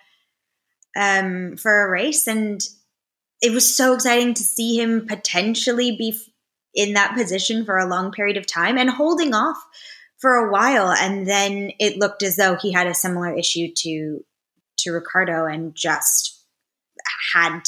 um, 0.96 1.56
for 1.56 1.84
a 1.84 1.90
race, 1.90 2.26
and 2.26 2.60
it 3.40 3.52
was 3.52 3.76
so 3.76 3.94
exciting 3.94 4.34
to 4.34 4.42
see 4.42 4.80
him 4.80 5.06
potentially 5.06 5.96
be 5.96 6.18
in 6.74 6.94
that 6.94 7.14
position 7.14 7.64
for 7.64 7.78
a 7.78 7.88
long 7.88 8.12
period 8.12 8.36
of 8.36 8.46
time 8.46 8.78
and 8.78 8.90
holding 8.90 9.34
off 9.34 9.58
for 10.18 10.34
a 10.34 10.50
while. 10.50 10.90
And 10.90 11.26
then 11.26 11.72
it 11.78 11.98
looked 11.98 12.22
as 12.22 12.36
though 12.36 12.56
he 12.56 12.72
had 12.72 12.86
a 12.86 12.94
similar 12.94 13.32
issue 13.34 13.68
to 13.78 14.24
to 14.78 14.92
Ricciardo 14.92 15.46
and 15.46 15.74
just 15.74 16.44
had 17.34 17.62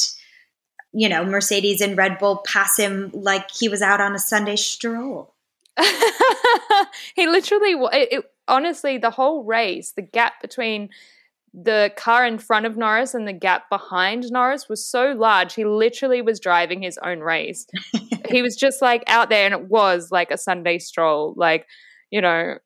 you 0.92 1.08
know 1.08 1.24
Mercedes 1.24 1.80
and 1.80 1.96
Red 1.96 2.18
Bull 2.18 2.42
pass 2.46 2.76
him 2.76 3.10
like 3.12 3.50
he 3.50 3.68
was 3.68 3.82
out 3.82 4.00
on 4.00 4.14
a 4.14 4.18
Sunday 4.18 4.56
stroll. 4.56 5.34
he 7.14 7.26
literally, 7.26 7.72
it, 7.92 8.08
it, 8.12 8.24
honestly, 8.48 8.98
the 8.98 9.10
whole 9.10 9.44
race, 9.44 9.92
the 9.92 10.02
gap 10.02 10.40
between 10.42 10.90
the 11.52 11.92
car 11.96 12.24
in 12.26 12.38
front 12.38 12.66
of 12.66 12.76
Norris 12.76 13.14
and 13.14 13.26
the 13.26 13.32
gap 13.32 13.68
behind 13.68 14.30
Norris 14.30 14.68
was 14.68 14.86
so 14.86 15.12
large. 15.12 15.54
He 15.54 15.64
literally 15.64 16.22
was 16.22 16.38
driving 16.38 16.82
his 16.82 16.98
own 16.98 17.20
race. 17.20 17.66
he 18.28 18.42
was 18.42 18.56
just 18.56 18.80
like 18.80 19.02
out 19.06 19.30
there, 19.30 19.44
and 19.46 19.54
it 19.54 19.68
was 19.68 20.10
like 20.10 20.30
a 20.30 20.38
Sunday 20.38 20.78
stroll. 20.78 21.34
Like, 21.36 21.66
you 22.10 22.20
know, 22.20 22.58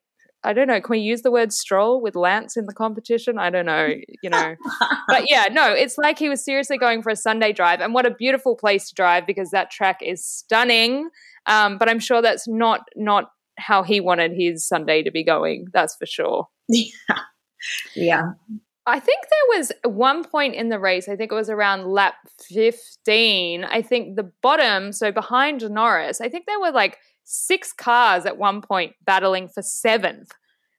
I 0.45 0.53
don't 0.53 0.67
know. 0.67 0.79
Can 0.79 0.91
we 0.91 0.99
use 0.99 1.23
the 1.23 1.31
word 1.31 1.51
stroll 1.51 1.99
with 1.99 2.15
Lance 2.15 2.55
in 2.55 2.67
the 2.67 2.73
competition? 2.73 3.39
I 3.39 3.49
don't 3.49 3.65
know, 3.65 3.89
you 4.21 4.29
know. 4.29 4.55
but 5.07 5.23
yeah, 5.27 5.47
no, 5.51 5.73
it's 5.73 5.97
like 5.97 6.19
he 6.19 6.29
was 6.29 6.45
seriously 6.45 6.77
going 6.77 7.01
for 7.01 7.09
a 7.09 7.15
Sunday 7.15 7.51
drive. 7.51 7.81
And 7.81 7.95
what 7.95 8.05
a 8.05 8.11
beautiful 8.11 8.55
place 8.55 8.89
to 8.89 8.95
drive 8.95 9.25
because 9.25 9.49
that 9.49 9.71
track 9.71 10.01
is 10.03 10.23
stunning. 10.23 11.09
Um, 11.47 11.79
but 11.79 11.89
I'm 11.89 11.99
sure 11.99 12.21
that's 12.21 12.47
not 12.47 12.81
not 12.95 13.31
how 13.57 13.81
he 13.81 13.99
wanted 13.99 14.33
his 14.33 14.67
Sunday 14.67 15.01
to 15.01 15.11
be 15.11 15.23
going. 15.23 15.65
That's 15.73 15.95
for 15.95 16.05
sure. 16.05 16.47
Yeah. 16.67 17.19
Yeah. 17.95 18.21
I 18.87 18.99
think 18.99 19.21
there 19.23 19.57
was 19.57 19.71
one 19.83 20.23
point 20.23 20.55
in 20.55 20.69
the 20.69 20.79
race, 20.79 21.09
I 21.09 21.15
think 21.15 21.31
it 21.31 21.35
was 21.35 21.49
around 21.49 21.87
lap 21.87 22.15
15. 22.49 23.63
I 23.63 23.81
think 23.81 24.15
the 24.15 24.31
bottom, 24.43 24.91
so 24.91 25.11
behind 25.11 25.67
Norris, 25.69 26.21
I 26.21 26.29
think 26.29 26.45
there 26.45 26.59
were 26.59 26.71
like 26.71 26.99
six 27.23 27.73
cars 27.73 28.25
at 28.25 28.37
one 28.37 28.61
point 28.61 28.93
battling 29.03 29.47
for 29.47 29.63
seventh, 29.63 30.31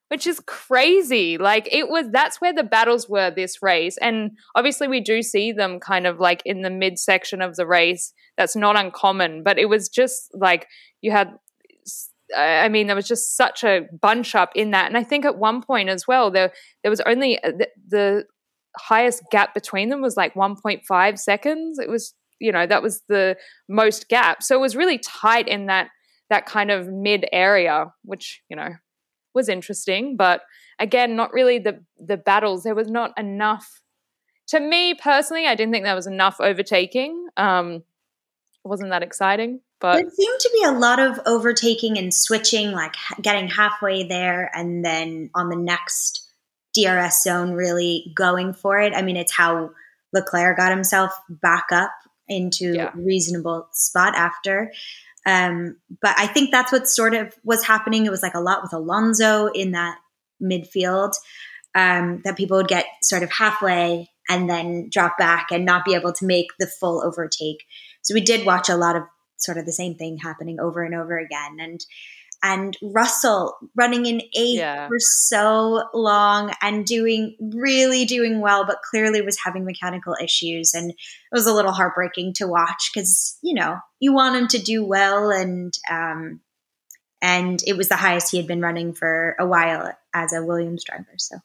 which 0.09 0.25
is 0.25 0.41
crazy. 0.47 1.37
Like 1.37 1.69
it 1.73 1.89
was, 1.89 2.07
that's 2.13 2.41
where 2.41 2.53
the 2.53 2.63
battles 2.63 3.09
were 3.09 3.33
this 3.33 3.61
race. 3.61 3.99
And 3.99 4.39
obviously, 4.55 4.87
we 4.87 5.01
do 5.01 5.21
see 5.21 5.51
them 5.51 5.81
kind 5.81 6.07
of 6.07 6.21
like 6.21 6.43
in 6.45 6.63
the 6.63 6.71
midsection 6.71 7.43
of 7.43 7.57
the 7.57 7.67
race. 7.67 8.13
That's 8.39 8.55
not 8.55 8.77
uncommon, 8.77 9.43
but 9.43 9.59
it 9.59 9.69
was 9.69 9.89
just 9.89 10.31
like 10.33 10.69
you 11.01 11.11
had 11.11 11.33
I 12.37 12.69
mean, 12.69 12.87
there 12.87 12.97
was 12.97 13.07
just 13.07 13.37
such 13.37 13.63
a 13.63 13.83
bunch 14.01 14.35
up 14.35 14.51
in 14.55 14.71
that. 14.73 14.87
And 14.87 14.97
I 14.97 15.05
think 15.05 15.25
at 15.25 15.39
one 15.39 15.63
point 15.63 15.89
as 15.89 16.07
well, 16.09 16.31
there 16.31 16.53
there 16.83 16.91
was 16.91 17.01
only 17.03 17.43
uh, 17.43 17.53
the, 17.53 17.69
the 17.89 18.25
highest 18.77 19.23
gap 19.31 19.55
between 19.55 19.89
them 19.89 20.03
was 20.03 20.17
like 20.17 20.35
1.5 20.35 21.19
seconds. 21.19 21.79
It 21.79 21.89
was, 21.89 22.15
you 22.41 22.53
know, 22.53 22.67
that 22.67 22.83
was 22.83 23.03
the 23.09 23.37
most 23.69 24.09
gap. 24.09 24.43
So 24.43 24.57
it 24.57 24.61
was 24.61 24.77
really 24.77 24.99
tight 24.99 25.49
in 25.49 25.67
that 25.67 25.89
that 26.29 26.47
kind 26.47 26.71
of 26.71 26.89
mid 26.89 27.27
area, 27.33 27.93
which 28.03 28.43
you 28.49 28.57
know 28.57 28.71
was 29.35 29.49
interesting. 29.49 30.17
But 30.17 30.43
again, 30.79 31.17
not 31.17 31.33
really 31.33 31.59
the 31.59 31.85
the 31.99 32.17
battles. 32.17 32.65
There 32.65 32.75
was 32.75 32.91
not 32.91 33.13
enough. 33.19 33.83
To 34.49 34.61
me 34.61 34.95
personally, 34.95 35.47
I 35.47 35.55
didn't 35.55 35.73
think 35.73 35.85
there 35.85 35.95
was 35.95 36.07
enough 36.07 36.37
overtaking. 36.41 37.27
Um, 37.37 37.83
wasn't 38.65 38.91
that 38.91 39.03
exciting. 39.03 39.61
But 39.81 39.97
there 39.97 40.11
seemed 40.11 40.41
to 40.41 40.51
be 40.55 40.65
a 40.65 40.73
lot 40.73 40.99
of 40.99 41.21
overtaking 41.27 41.99
and 41.99 42.13
switching, 42.13 42.73
like 42.73 42.95
getting 43.21 43.49
halfway 43.49 44.05
there 44.05 44.51
and 44.55 44.85
then 44.85 45.31
on 45.35 45.51
the 45.51 45.57
next 45.57 46.27
DRS 46.75 47.23
zone, 47.23 47.53
really 47.53 48.13
going 48.15 48.55
for 48.55 48.79
it. 48.79 48.95
I 48.95 49.03
mean, 49.03 49.17
it's 49.17 49.37
how 49.37 49.71
Leclerc 50.13 50.57
got 50.57 50.71
himself 50.71 51.13
back 51.29 51.67
up 51.73 51.93
into 52.29 52.75
yeah. 52.75 52.91
reasonable 52.95 53.69
spot 53.73 54.15
after. 54.15 54.73
Um, 55.27 55.77
but 56.01 56.15
I 56.17 56.27
think 56.27 56.51
that's 56.51 56.73
what 56.73 56.89
sort 56.89 57.15
of 57.15 57.35
was 57.45 57.65
happening. 57.65 58.07
It 58.07 58.11
was 58.11 58.23
like 58.23 58.35
a 58.35 58.41
lot 58.41 58.63
with 58.63 58.73
Alonso 58.73 59.47
in 59.49 59.73
that 59.73 59.99
midfield 60.43 61.13
um, 61.75 62.23
that 62.25 62.37
people 62.37 62.57
would 62.57 62.69
get 62.69 62.87
sort 63.03 63.23
of 63.23 63.31
halfway 63.31 64.09
and 64.29 64.49
then 64.49 64.89
drop 64.91 65.19
back 65.19 65.49
and 65.51 65.65
not 65.65 65.85
be 65.85 65.95
able 65.95 66.13
to 66.13 66.25
make 66.27 66.47
the 66.59 66.67
full 66.67 67.03
overtake. 67.05 67.65
So 68.03 68.15
we 68.15 68.21
did 68.21 68.47
watch 68.47 68.69
a 68.69 68.77
lot 68.77 68.97
of 68.97 69.03
sort 69.37 69.59
of 69.59 69.67
the 69.67 69.73
same 69.73 69.95
thing 69.95 70.19
happening 70.19 70.59
over 70.61 70.83
and 70.83 70.95
over 70.95 71.19
again. 71.19 71.57
And 71.61 71.81
and 72.43 72.77
Russell 72.83 73.57
running 73.75 74.07
in 74.07 74.21
eight 74.37 74.59
yeah. 74.59 74.89
for 74.89 74.99
so 74.99 75.85
long 75.95 76.53
and 76.63 76.85
doing 76.85 77.35
really 77.41 78.05
doing 78.05 78.41
well, 78.41 78.67
but 78.67 78.83
clearly 78.83 79.23
was 79.23 79.39
having 79.43 79.65
mechanical 79.65 80.15
issues. 80.23 80.75
And 80.75 80.91
it 80.91 80.97
was 81.33 81.47
a 81.47 81.53
little 81.53 81.73
heartbreaking 81.73 82.35
to 82.35 82.47
watch 82.47 82.91
because, 82.93 83.39
you 83.43 83.55
know, 83.55 83.79
you 84.01 84.13
want 84.13 84.37
him 84.37 84.49
to 84.49 84.59
do 84.59 84.85
well 84.85 85.31
and 85.31 85.73
um 85.91 86.41
and 87.23 87.63
it 87.67 87.77
was 87.77 87.89
the 87.89 87.97
highest 87.97 88.31
he 88.31 88.37
had 88.37 88.47
been 88.47 88.61
running 88.61 88.93
for 88.93 89.35
a 89.41 89.47
while 89.47 89.91
as 90.15 90.33
a 90.33 90.45
Williams 90.45 90.85
driver. 90.85 91.15
So 91.17 91.39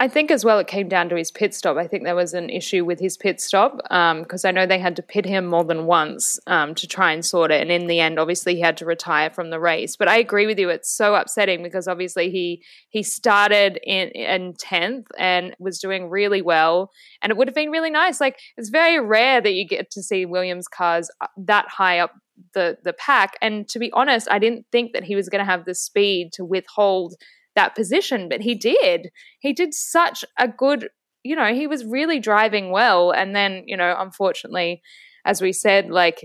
I 0.00 0.06
think 0.06 0.30
as 0.30 0.44
well 0.44 0.60
it 0.60 0.68
came 0.68 0.88
down 0.88 1.08
to 1.08 1.16
his 1.16 1.32
pit 1.32 1.52
stop. 1.52 1.76
I 1.76 1.88
think 1.88 2.04
there 2.04 2.14
was 2.14 2.32
an 2.32 2.50
issue 2.50 2.84
with 2.84 3.00
his 3.00 3.16
pit 3.16 3.40
stop 3.40 3.78
because 3.78 4.44
um, 4.44 4.48
I 4.48 4.52
know 4.52 4.64
they 4.64 4.78
had 4.78 4.94
to 4.96 5.02
pit 5.02 5.24
him 5.24 5.46
more 5.46 5.64
than 5.64 5.86
once 5.86 6.38
um, 6.46 6.76
to 6.76 6.86
try 6.86 7.10
and 7.10 7.24
sort 7.24 7.50
it. 7.50 7.60
And 7.60 7.72
in 7.72 7.88
the 7.88 7.98
end, 7.98 8.16
obviously, 8.16 8.54
he 8.54 8.60
had 8.60 8.76
to 8.76 8.84
retire 8.84 9.28
from 9.28 9.50
the 9.50 9.58
race. 9.58 9.96
But 9.96 10.06
I 10.06 10.18
agree 10.18 10.46
with 10.46 10.56
you; 10.56 10.68
it's 10.68 10.88
so 10.88 11.16
upsetting 11.16 11.64
because 11.64 11.88
obviously 11.88 12.30
he 12.30 12.62
he 12.90 13.02
started 13.02 13.80
in 13.82 14.10
in 14.10 14.54
tenth 14.54 15.08
and 15.18 15.56
was 15.58 15.80
doing 15.80 16.08
really 16.08 16.42
well, 16.42 16.92
and 17.20 17.32
it 17.32 17.36
would 17.36 17.48
have 17.48 17.56
been 17.56 17.70
really 17.70 17.90
nice. 17.90 18.20
Like 18.20 18.38
it's 18.56 18.68
very 18.68 19.00
rare 19.00 19.40
that 19.40 19.54
you 19.54 19.66
get 19.66 19.90
to 19.92 20.02
see 20.02 20.24
Williams 20.24 20.68
cars 20.68 21.10
uh, 21.20 21.26
that 21.38 21.66
high 21.68 21.98
up 21.98 22.12
the 22.54 22.78
the 22.84 22.92
pack. 22.92 23.34
And 23.42 23.68
to 23.70 23.80
be 23.80 23.90
honest, 23.92 24.28
I 24.30 24.38
didn't 24.38 24.66
think 24.70 24.92
that 24.92 25.02
he 25.02 25.16
was 25.16 25.28
going 25.28 25.44
to 25.44 25.50
have 25.50 25.64
the 25.64 25.74
speed 25.74 26.32
to 26.34 26.44
withhold 26.44 27.14
that 27.58 27.74
position, 27.74 28.28
but 28.28 28.40
he 28.40 28.54
did. 28.54 29.10
He 29.40 29.52
did 29.52 29.74
such 29.74 30.24
a 30.38 30.46
good, 30.46 30.88
you 31.24 31.34
know, 31.34 31.52
he 31.52 31.66
was 31.66 31.84
really 31.84 32.20
driving 32.20 32.70
well. 32.70 33.10
And 33.10 33.34
then, 33.34 33.64
you 33.66 33.76
know, 33.76 33.94
unfortunately, 33.98 34.80
as 35.24 35.42
we 35.42 35.52
said, 35.52 35.90
like 35.90 36.20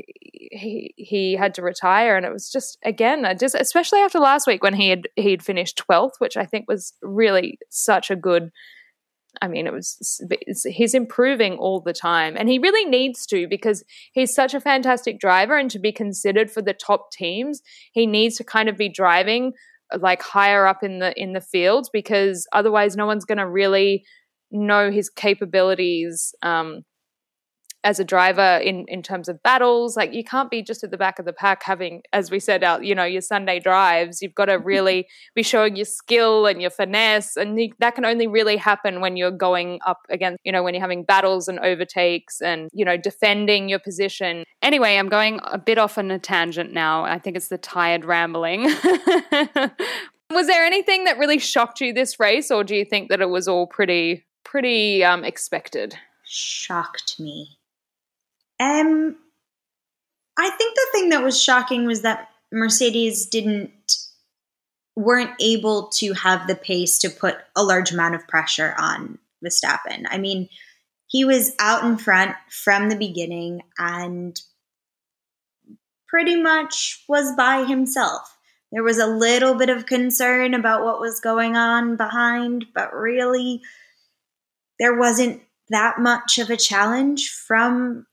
he 0.51 0.93
he 0.95 1.35
had 1.35 1.55
to 1.55 1.61
retire, 1.61 2.15
and 2.15 2.25
it 2.25 2.31
was 2.31 2.49
just 2.49 2.77
again, 2.85 3.25
just 3.39 3.55
especially 3.55 3.99
after 3.99 4.19
last 4.19 4.47
week 4.47 4.63
when 4.63 4.75
he 4.75 4.89
had 4.89 5.09
he'd 5.15 5.43
finished 5.43 5.77
twelfth, 5.77 6.15
which 6.19 6.37
I 6.37 6.45
think 6.45 6.65
was 6.67 6.93
really 7.01 7.57
such 7.69 8.11
a 8.11 8.15
good. 8.15 8.51
I 9.41 9.47
mean, 9.47 9.65
it 9.65 9.73
was 9.73 10.21
he's 10.65 10.93
improving 10.93 11.53
all 11.57 11.81
the 11.81 11.91
time, 11.91 12.35
and 12.37 12.47
he 12.47 12.59
really 12.59 12.87
needs 12.87 13.25
to 13.27 13.47
because 13.47 13.83
he's 14.13 14.33
such 14.33 14.53
a 14.53 14.61
fantastic 14.61 15.19
driver, 15.19 15.57
and 15.57 15.71
to 15.71 15.79
be 15.79 15.91
considered 15.91 16.51
for 16.51 16.61
the 16.61 16.73
top 16.73 17.11
teams, 17.11 17.61
he 17.91 18.05
needs 18.05 18.37
to 18.37 18.43
kind 18.43 18.69
of 18.69 18.77
be 18.77 18.89
driving 18.89 19.53
like 19.99 20.21
higher 20.21 20.65
up 20.65 20.83
in 20.83 20.99
the 20.99 21.19
in 21.21 21.33
the 21.33 21.41
field 21.41 21.87
because 21.93 22.47
otherwise 22.53 22.95
no 22.95 23.05
one's 23.05 23.25
going 23.25 23.37
to 23.37 23.47
really 23.47 24.03
know 24.51 24.91
his 24.91 25.09
capabilities 25.09 26.33
um, 26.41 26.81
as 27.83 27.99
a 27.99 28.03
driver 28.03 28.59
in 28.63 28.85
in 28.87 29.03
terms 29.03 29.27
of 29.27 29.41
battles 29.43 29.97
like 29.97 30.13
you 30.13 30.23
can't 30.23 30.49
be 30.49 30.61
just 30.61 30.83
at 30.83 30.91
the 30.91 30.97
back 30.97 31.19
of 31.19 31.25
the 31.25 31.33
pack 31.33 31.63
having 31.63 32.01
as 32.13 32.31
we 32.31 32.39
said 32.39 32.63
out 32.63 32.85
you 32.85 32.95
know 32.95 33.03
your 33.03 33.21
sunday 33.21 33.59
drives. 33.59 34.21
You've 34.21 34.35
got 34.35 34.45
to 34.45 34.53
really 34.59 35.07
be 35.35 35.43
showing 35.43 35.75
your 35.75 35.85
skill 35.85 36.45
and 36.45 36.61
your 36.61 36.71
finesse 36.71 37.35
and 37.35 37.59
you, 37.59 37.73
that 37.79 37.95
can 37.95 38.05
only 38.05 38.27
really 38.27 38.57
happen 38.57 39.01
when 39.01 39.17
you're 39.17 39.31
going 39.31 39.79
up 39.85 40.01
against 40.09 40.39
you 40.43 40.51
know 40.51 40.63
when 40.63 40.73
you're 40.73 40.81
having 40.81 41.03
battles 41.03 41.47
and 41.47 41.59
overtakes 41.59 42.41
and 42.41 42.69
you 42.73 42.85
know 42.85 42.97
defending 42.97 43.69
your 43.69 43.79
position. 43.79 44.43
Anyway 44.61 44.97
i'm 44.97 45.09
going 45.09 45.39
a 45.43 45.57
bit 45.57 45.77
off 45.77 45.97
on 45.97 46.11
a 46.11 46.19
tangent 46.19 46.73
now. 46.73 47.03
I 47.03 47.19
think 47.19 47.35
it's 47.35 47.49
the 47.49 47.57
tired 47.57 48.05
rambling. 48.05 48.63
Was 50.31 50.47
there 50.47 50.65
anything 50.65 51.03
that 51.03 51.19
really 51.19 51.37
shocked 51.37 51.79
you 51.79 51.93
this 51.93 52.19
race 52.19 52.49
or 52.49 52.63
do 52.63 52.75
you 52.75 52.85
think 52.85 53.09
that 53.09 53.21
it 53.21 53.29
was 53.29 53.47
all 53.47 53.67
pretty 53.67 54.25
pretty 54.43 55.03
um, 55.03 55.23
expected? 55.23 55.95
Shocked 56.23 57.19
me 57.19 57.57
um, 58.59 59.15
I 60.37 60.49
think 60.49 60.75
the 60.75 60.87
thing 60.91 61.09
that 61.09 61.23
was 61.23 61.41
shocking 61.41 61.85
was 61.85 62.01
that 62.01 62.29
Mercedes 62.51 63.25
didn't 63.27 63.71
weren't 64.95 65.31
able 65.39 65.87
to 65.87 66.13
have 66.13 66.47
the 66.47 66.55
pace 66.55 66.99
to 66.99 67.09
put 67.09 67.35
a 67.55 67.63
large 67.63 67.91
amount 67.91 68.13
of 68.13 68.27
pressure 68.27 68.75
on 68.77 69.17
Verstappen. 69.43 70.05
I 70.07 70.19
mean, 70.19 70.49
he 71.07 71.25
was 71.25 71.55
out 71.59 71.83
in 71.83 71.97
front 71.97 72.35
from 72.49 72.89
the 72.89 72.95
beginning 72.95 73.63
and 73.77 74.39
pretty 76.07 76.39
much 76.39 77.03
was 77.09 77.35
by 77.35 77.65
himself. 77.65 78.37
There 78.71 78.83
was 78.83 78.99
a 78.99 79.07
little 79.07 79.55
bit 79.55 79.69
of 79.69 79.85
concern 79.85 80.53
about 80.53 80.83
what 80.83 80.99
was 80.99 81.19
going 81.19 81.55
on 81.55 81.95
behind, 81.95 82.65
but 82.73 82.93
really 82.93 83.61
there 84.79 84.97
wasn't 84.97 85.41
that 85.69 85.99
much 85.99 86.37
of 86.37 86.49
a 86.49 86.57
challenge 86.57 87.29
from 87.29 88.05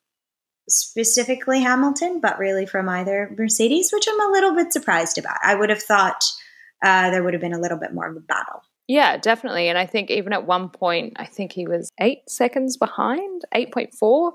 specifically 0.71 1.61
Hamilton, 1.61 2.21
but 2.21 2.39
really 2.39 2.67
from 2.67 2.89
either 2.89 3.35
Mercedes, 3.37 3.91
which 3.93 4.07
I'm 4.09 4.21
a 4.21 4.33
little 4.33 4.55
bit 4.55 4.73
surprised 4.73 5.19
about. 5.19 5.39
I 5.43 5.55
would 5.55 5.71
have 5.71 5.83
thought 5.83 6.25
uh, 6.83 7.11
there 7.11 7.23
would 7.23 7.35
have 7.35 7.43
been 7.43 7.55
a 7.55 7.61
little 7.61 7.79
bit 7.79 7.93
more 7.93 8.09
of 8.09 8.17
a 8.17 8.21
battle. 8.21 8.63
Yeah, 8.89 9.17
definitely. 9.19 9.69
And 9.69 9.79
I 9.79 9.87
think 9.87 10.11
even 10.11 10.33
at 10.33 10.47
one 10.47 10.69
point, 10.69 11.13
I 11.17 11.25
think 11.25 11.53
he 11.53 11.67
was 11.67 11.93
eight 12.01 12.29
seconds 12.29 12.77
behind, 12.77 13.45
8.4. 13.55 14.33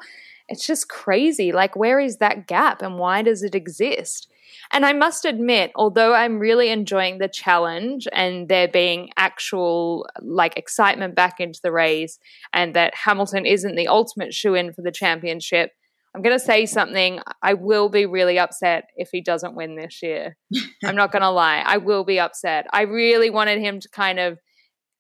It's 0.48 0.66
just 0.66 0.88
crazy. 0.88 1.52
Like, 1.52 1.76
where 1.76 2.00
is 2.00 2.18
that 2.18 2.48
gap 2.48 2.82
and 2.82 2.98
why 2.98 3.22
does 3.22 3.44
it 3.44 3.56
exist? 3.56 4.32
And 4.72 4.86
I 4.86 4.94
must 4.94 5.26
admit, 5.26 5.72
although 5.76 6.14
I'm 6.14 6.40
really 6.40 6.70
enjoying 6.70 7.18
the 7.18 7.28
challenge 7.28 8.08
and 8.14 8.48
there 8.48 8.68
being 8.68 9.10
actual 9.18 10.08
like 10.22 10.58
excitement 10.58 11.16
back 11.16 11.40
into 11.40 11.60
the 11.62 11.72
race 11.72 12.20
and 12.54 12.74
that 12.76 12.96
Hamilton 12.96 13.46
isn't 13.46 13.76
the 13.76 13.88
ultimate 13.88 14.34
shoe 14.34 14.56
in 14.56 14.74
for 14.74 14.82
the 14.82 14.92
championship, 14.92 15.72
I'm 16.16 16.22
going 16.22 16.38
to 16.38 16.44
say 16.44 16.66
something. 16.66 17.20
I 17.42 17.56
will 17.56 17.90
be 17.90 18.06
really 18.06 18.40
upset 18.40 18.86
if 18.96 19.10
he 19.12 19.20
doesn't 19.20 19.54
win 19.54 19.76
this 19.76 20.02
year. 20.02 20.38
I'm 20.86 20.96
not 20.96 21.12
going 21.12 21.24
to 21.24 21.30
lie. 21.30 21.62
I 21.66 21.76
will 21.78 22.06
be 22.06 22.22
upset. 22.22 22.68
I 22.72 22.84
really 22.84 23.30
wanted 23.30 23.60
him 23.60 23.82
to 23.82 23.90
kind 23.90 24.20
of. 24.20 24.40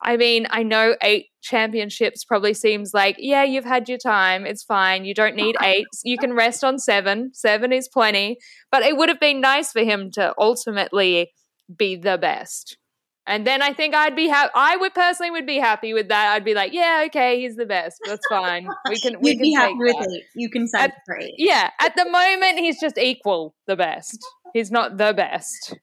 I 0.01 0.17
mean, 0.17 0.45
I 0.49 0.63
know 0.63 0.95
eight 1.01 1.27
championships 1.41 2.25
probably 2.25 2.53
seems 2.53 2.93
like, 2.93 3.15
yeah, 3.17 3.43
you've 3.45 3.65
had 3.65 3.87
your 3.87 3.97
time. 3.97 4.45
It's 4.45 4.61
fine. 4.61 5.05
You 5.05 5.13
don't 5.13 5.37
need 5.37 5.55
eight. 5.63 5.87
You 6.03 6.17
can 6.17 6.33
rest 6.33 6.65
on 6.65 6.79
seven. 6.79 7.31
Seven 7.33 7.71
is 7.71 7.87
plenty. 7.87 8.37
But 8.71 8.83
it 8.83 8.97
would 8.97 9.07
have 9.07 9.21
been 9.21 9.39
nice 9.39 9.71
for 9.71 9.83
him 9.83 10.11
to 10.15 10.33
ultimately 10.37 11.31
be 11.73 11.95
the 11.95 12.17
best. 12.17 12.77
And 13.27 13.45
then 13.45 13.61
I 13.63 13.73
think 13.73 13.95
I'd 13.95 14.15
be 14.15 14.27
happy. 14.27 14.51
I 14.53 14.77
would 14.77 14.93
personally 14.93 15.31
would 15.31 15.47
be 15.47 15.57
happy 15.57 15.93
with 15.93 16.09
that. 16.09 16.33
I'd 16.33 16.45
be 16.45 16.53
like, 16.53 16.73
yeah, 16.73 17.05
okay, 17.07 17.41
he's 17.41 17.55
the 17.55 17.65
best. 17.65 17.99
That's 18.05 18.25
fine. 18.29 18.67
We 18.87 18.99
can. 18.99 19.19
we 19.19 19.31
You'd 19.31 19.37
can 19.37 19.43
be 19.43 19.53
happy 19.53 19.73
with 19.77 19.95
it. 19.99 20.23
You 20.35 20.49
can 20.49 20.67
celebrate. 20.67 21.33
Yeah, 21.37 21.71
at 21.79 21.95
the 21.95 22.05
moment, 22.05 22.59
he's 22.59 22.79
just 22.79 22.97
equal 22.99 23.55
the 23.65 23.75
best. 23.75 24.19
He's 24.53 24.69
not 24.71 24.97
the 24.97 25.11
best, 25.11 25.73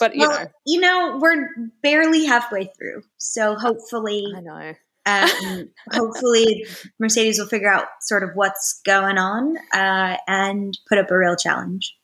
but 0.00 0.14
you 0.14 0.26
well, 0.26 0.40
know, 0.40 0.46
you 0.66 0.80
know, 0.80 1.18
we're 1.20 1.46
barely 1.82 2.24
halfway 2.24 2.64
through, 2.76 3.02
so 3.18 3.54
hopefully, 3.54 4.24
I 4.34 4.40
know. 4.40 4.74
um, 5.06 5.68
hopefully, 5.92 6.64
Mercedes 6.98 7.38
will 7.38 7.46
figure 7.46 7.70
out 7.70 7.84
sort 8.00 8.22
of 8.24 8.30
what's 8.34 8.80
going 8.84 9.18
on 9.18 9.56
uh, 9.74 10.16
and 10.26 10.76
put 10.88 10.98
up 10.98 11.10
a 11.10 11.16
real 11.16 11.36
challenge. 11.36 11.94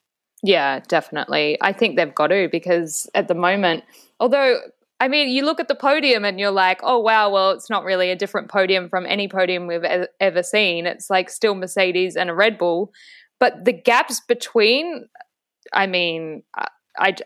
Yeah, 0.42 0.80
definitely. 0.86 1.58
I 1.60 1.72
think 1.72 1.96
they've 1.96 2.14
got 2.14 2.28
to 2.28 2.48
because 2.50 3.10
at 3.14 3.28
the 3.28 3.34
moment 3.34 3.84
Although, 4.20 4.58
I 5.00 5.08
mean, 5.08 5.28
you 5.28 5.44
look 5.44 5.60
at 5.60 5.68
the 5.68 5.74
podium 5.74 6.24
and 6.24 6.40
you're 6.40 6.50
like, 6.50 6.80
oh, 6.82 6.98
wow, 6.98 7.30
well, 7.30 7.52
it's 7.52 7.70
not 7.70 7.84
really 7.84 8.10
a 8.10 8.16
different 8.16 8.50
podium 8.50 8.88
from 8.88 9.06
any 9.06 9.28
podium 9.28 9.66
we've 9.66 9.84
e- 9.84 10.06
ever 10.20 10.42
seen. 10.42 10.86
It's 10.86 11.08
like 11.08 11.30
still 11.30 11.54
Mercedes 11.54 12.16
and 12.16 12.30
a 12.30 12.34
Red 12.34 12.58
Bull. 12.58 12.92
But 13.38 13.64
the 13.64 13.72
gaps 13.72 14.20
between, 14.26 15.08
I 15.72 15.86
mean, 15.86 16.42
I, 16.56 16.66
I, 16.98 17.16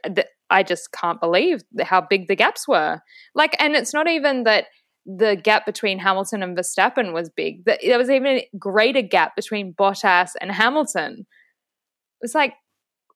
I 0.50 0.62
just 0.62 0.92
can't 0.92 1.20
believe 1.20 1.62
how 1.80 2.02
big 2.02 2.28
the 2.28 2.36
gaps 2.36 2.68
were. 2.68 3.00
Like, 3.34 3.56
and 3.58 3.74
it's 3.74 3.94
not 3.94 4.06
even 4.06 4.44
that 4.44 4.66
the 5.06 5.34
gap 5.34 5.64
between 5.64 5.98
Hamilton 5.98 6.42
and 6.42 6.56
Verstappen 6.56 7.14
was 7.14 7.30
big. 7.30 7.64
There 7.64 7.98
was 7.98 8.10
even 8.10 8.26
a 8.36 8.48
greater 8.58 9.00
gap 9.02 9.34
between 9.34 9.72
Bottas 9.72 10.32
and 10.42 10.52
Hamilton. 10.52 11.20
It 11.20 12.24
was 12.24 12.34
like, 12.34 12.52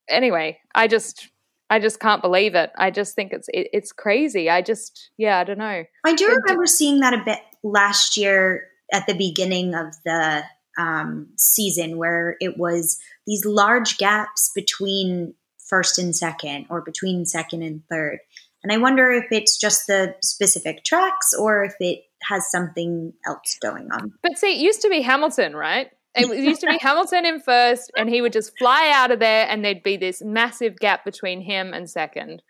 anyway, 0.09 0.59
I 0.73 0.87
just 0.87 1.29
I 1.69 1.79
just 1.79 1.99
can't 1.99 2.21
believe 2.21 2.55
it. 2.55 2.71
I 2.77 2.91
just 2.91 3.15
think 3.15 3.33
it's 3.33 3.47
it, 3.49 3.69
it's 3.73 3.91
crazy. 3.91 4.49
I 4.49 4.61
just 4.61 5.11
yeah, 5.17 5.39
I 5.39 5.43
don't 5.43 5.57
know. 5.57 5.83
I 6.05 6.15
do 6.15 6.27
remember 6.27 6.65
seeing 6.65 7.01
that 7.01 7.13
a 7.13 7.23
bit 7.23 7.39
last 7.63 8.17
year 8.17 8.67
at 8.91 9.05
the 9.07 9.15
beginning 9.15 9.75
of 9.75 9.93
the 10.05 10.43
um, 10.77 11.29
season 11.37 11.97
where 11.97 12.37
it 12.39 12.57
was 12.57 12.99
these 13.25 13.45
large 13.45 13.97
gaps 13.97 14.51
between 14.55 15.33
first 15.67 15.99
and 15.99 16.15
second 16.15 16.67
or 16.69 16.81
between 16.81 17.25
second 17.25 17.63
and 17.63 17.83
third. 17.89 18.19
And 18.63 18.71
I 18.71 18.77
wonder 18.77 19.11
if 19.11 19.25
it's 19.31 19.57
just 19.57 19.87
the 19.87 20.15
specific 20.21 20.83
tracks 20.83 21.33
or 21.37 21.63
if 21.63 21.73
it 21.79 22.03
has 22.23 22.49
something 22.49 23.13
else 23.25 23.57
going 23.61 23.89
on. 23.91 24.13
But 24.23 24.37
see, 24.37 24.53
it 24.55 24.59
used 24.59 24.81
to 24.81 24.89
be 24.89 25.01
Hamilton, 25.01 25.55
right? 25.55 25.89
It 26.15 26.43
used 26.43 26.61
to 26.61 26.67
be 26.67 26.79
Hamilton 26.79 27.25
in 27.25 27.39
first, 27.39 27.91
and 27.97 28.09
he 28.09 28.21
would 28.21 28.33
just 28.33 28.57
fly 28.57 28.91
out 28.93 29.11
of 29.11 29.19
there, 29.19 29.47
and 29.49 29.63
there'd 29.63 29.83
be 29.83 29.97
this 29.97 30.21
massive 30.23 30.77
gap 30.77 31.05
between 31.05 31.41
him 31.41 31.73
and 31.73 31.89
second. 31.89 32.41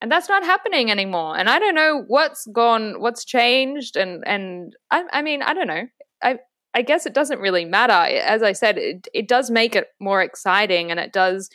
And 0.00 0.12
that's 0.12 0.28
not 0.28 0.44
happening 0.44 0.90
anymore. 0.90 1.36
And 1.36 1.48
I 1.48 1.58
don't 1.58 1.74
know 1.74 2.04
what's 2.06 2.46
gone, 2.46 3.00
what's 3.00 3.24
changed, 3.24 3.96
and 3.96 4.22
and 4.26 4.74
I, 4.90 5.04
I 5.12 5.22
mean, 5.22 5.42
I 5.42 5.54
don't 5.54 5.66
know. 5.66 5.88
I 6.22 6.38
I 6.74 6.82
guess 6.82 7.06
it 7.06 7.14
doesn't 7.14 7.40
really 7.40 7.64
matter. 7.64 7.92
As 7.92 8.42
I 8.42 8.52
said, 8.52 8.78
it 8.78 9.08
it 9.14 9.28
does 9.28 9.50
make 9.50 9.74
it 9.74 9.88
more 9.98 10.22
exciting, 10.22 10.90
and 10.90 11.00
it 11.00 11.12
does, 11.12 11.48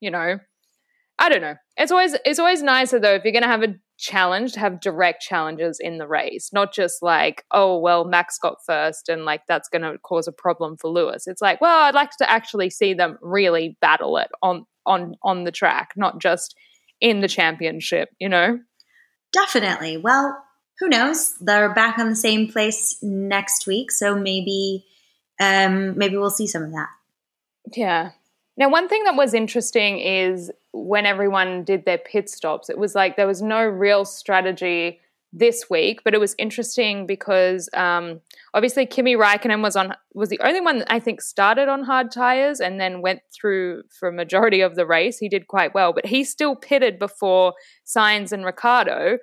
you 0.00 0.10
know, 0.10 0.38
I 1.18 1.28
don't 1.28 1.42
know. 1.42 1.54
It's 1.76 1.92
always 1.92 2.16
it's 2.24 2.38
always 2.38 2.62
nicer 2.62 2.98
though 2.98 3.14
if 3.14 3.24
you're 3.24 3.32
going 3.32 3.42
to 3.42 3.48
have 3.48 3.62
a 3.62 3.74
challenge 3.98 4.52
to 4.52 4.60
have 4.60 4.80
direct 4.80 5.22
challenges 5.22 5.78
in 5.80 5.98
the 5.98 6.06
race, 6.06 6.50
not 6.52 6.72
just 6.72 7.02
like 7.02 7.44
oh 7.50 7.78
well 7.78 8.04
Max 8.04 8.38
got 8.38 8.56
first 8.66 9.08
and 9.08 9.24
like 9.24 9.42
that's 9.46 9.68
going 9.68 9.82
to 9.82 9.98
cause 9.98 10.26
a 10.26 10.32
problem 10.32 10.76
for 10.76 10.90
Lewis. 10.90 11.26
It's 11.26 11.42
like 11.42 11.60
well 11.60 11.84
I'd 11.84 11.94
like 11.94 12.10
to 12.18 12.30
actually 12.30 12.70
see 12.70 12.94
them 12.94 13.18
really 13.22 13.76
battle 13.80 14.16
it 14.18 14.28
on 14.42 14.66
on 14.86 15.14
on 15.22 15.44
the 15.44 15.52
track, 15.52 15.90
not 15.96 16.20
just 16.20 16.54
in 17.00 17.20
the 17.20 17.28
championship. 17.28 18.08
You 18.18 18.28
know. 18.28 18.58
Definitely. 19.32 19.96
Well, 19.96 20.40
who 20.78 20.88
knows? 20.88 21.34
They're 21.40 21.74
back 21.74 21.98
on 21.98 22.08
the 22.08 22.16
same 22.16 22.48
place 22.50 22.98
next 23.02 23.66
week, 23.66 23.90
so 23.90 24.16
maybe 24.16 24.84
um 25.40 25.96
maybe 25.96 26.16
we'll 26.16 26.30
see 26.30 26.46
some 26.46 26.62
of 26.62 26.72
that. 26.72 26.88
Yeah. 27.74 28.10
Now, 28.56 28.68
one 28.68 28.88
thing 28.88 29.02
that 29.04 29.16
was 29.16 29.34
interesting 29.34 29.98
is 29.98 30.50
when 30.72 31.06
everyone 31.06 31.64
did 31.64 31.84
their 31.84 31.98
pit 31.98 32.28
stops, 32.30 32.70
it 32.70 32.78
was 32.78 32.94
like 32.94 33.16
there 33.16 33.26
was 33.26 33.42
no 33.42 33.64
real 33.64 34.04
strategy 34.04 35.00
this 35.36 35.68
week, 35.68 36.02
but 36.04 36.14
it 36.14 36.20
was 36.20 36.36
interesting 36.38 37.06
because 37.06 37.68
um, 37.74 38.20
obviously 38.54 38.86
Kimi 38.86 39.16
Raikkonen 39.16 39.62
was 39.62 39.74
on 39.74 39.92
was 40.14 40.28
the 40.28 40.38
only 40.40 40.60
one 40.60 40.78
that 40.78 40.92
I 40.92 41.00
think 41.00 41.20
started 41.20 41.68
on 41.68 41.82
hard 41.82 42.12
tires 42.12 42.60
and 42.60 42.80
then 42.80 43.02
went 43.02 43.20
through 43.32 43.82
for 43.90 44.12
majority 44.12 44.60
of 44.60 44.76
the 44.76 44.86
race. 44.86 45.18
He 45.18 45.28
did 45.28 45.48
quite 45.48 45.74
well, 45.74 45.92
but 45.92 46.06
he 46.06 46.22
still 46.22 46.54
pitted 46.54 47.00
before 47.00 47.54
Sainz 47.84 48.30
and 48.30 48.44
Ricciardo. 48.44 49.18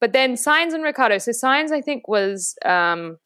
But 0.00 0.12
then 0.12 0.34
Sainz 0.34 0.72
and 0.72 0.84
Ricciardo, 0.84 1.18
so 1.18 1.32
Sainz 1.32 1.72
I 1.72 1.80
think 1.80 2.06
was 2.06 2.54
um, 2.64 3.18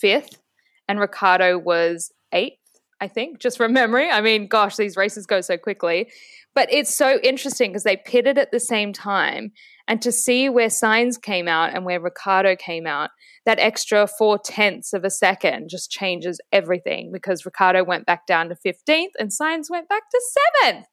fifth, 0.00 0.42
and 0.88 0.98
Ricciardo 0.98 1.56
was 1.56 2.12
eighth. 2.32 2.58
I 3.00 3.08
think, 3.08 3.40
just 3.40 3.56
from 3.56 3.72
memory. 3.72 4.10
I 4.10 4.20
mean, 4.20 4.46
gosh, 4.46 4.76
these 4.76 4.96
races 4.96 5.26
go 5.26 5.40
so 5.40 5.58
quickly. 5.58 6.08
But 6.54 6.72
it's 6.72 6.96
so 6.96 7.18
interesting 7.22 7.70
because 7.70 7.84
they 7.84 7.98
pitted 7.98 8.38
at 8.38 8.50
the 8.50 8.60
same 8.60 8.94
time. 8.94 9.52
And 9.88 10.00
to 10.02 10.10
see 10.10 10.48
where 10.48 10.68
Sainz 10.68 11.20
came 11.20 11.46
out 11.46 11.74
and 11.74 11.84
where 11.84 12.00
Ricciardo 12.00 12.56
came 12.56 12.86
out, 12.86 13.10
that 13.44 13.58
extra 13.58 14.06
four 14.06 14.38
tenths 14.38 14.92
of 14.92 15.04
a 15.04 15.10
second 15.10 15.68
just 15.68 15.90
changes 15.90 16.40
everything 16.52 17.10
because 17.12 17.44
Ricciardo 17.44 17.84
went 17.84 18.06
back 18.06 18.26
down 18.26 18.48
to 18.48 18.56
15th 18.66 19.10
and 19.18 19.30
Sainz 19.30 19.70
went 19.70 19.88
back 19.88 20.02
to 20.10 20.20
7th. 20.64 20.84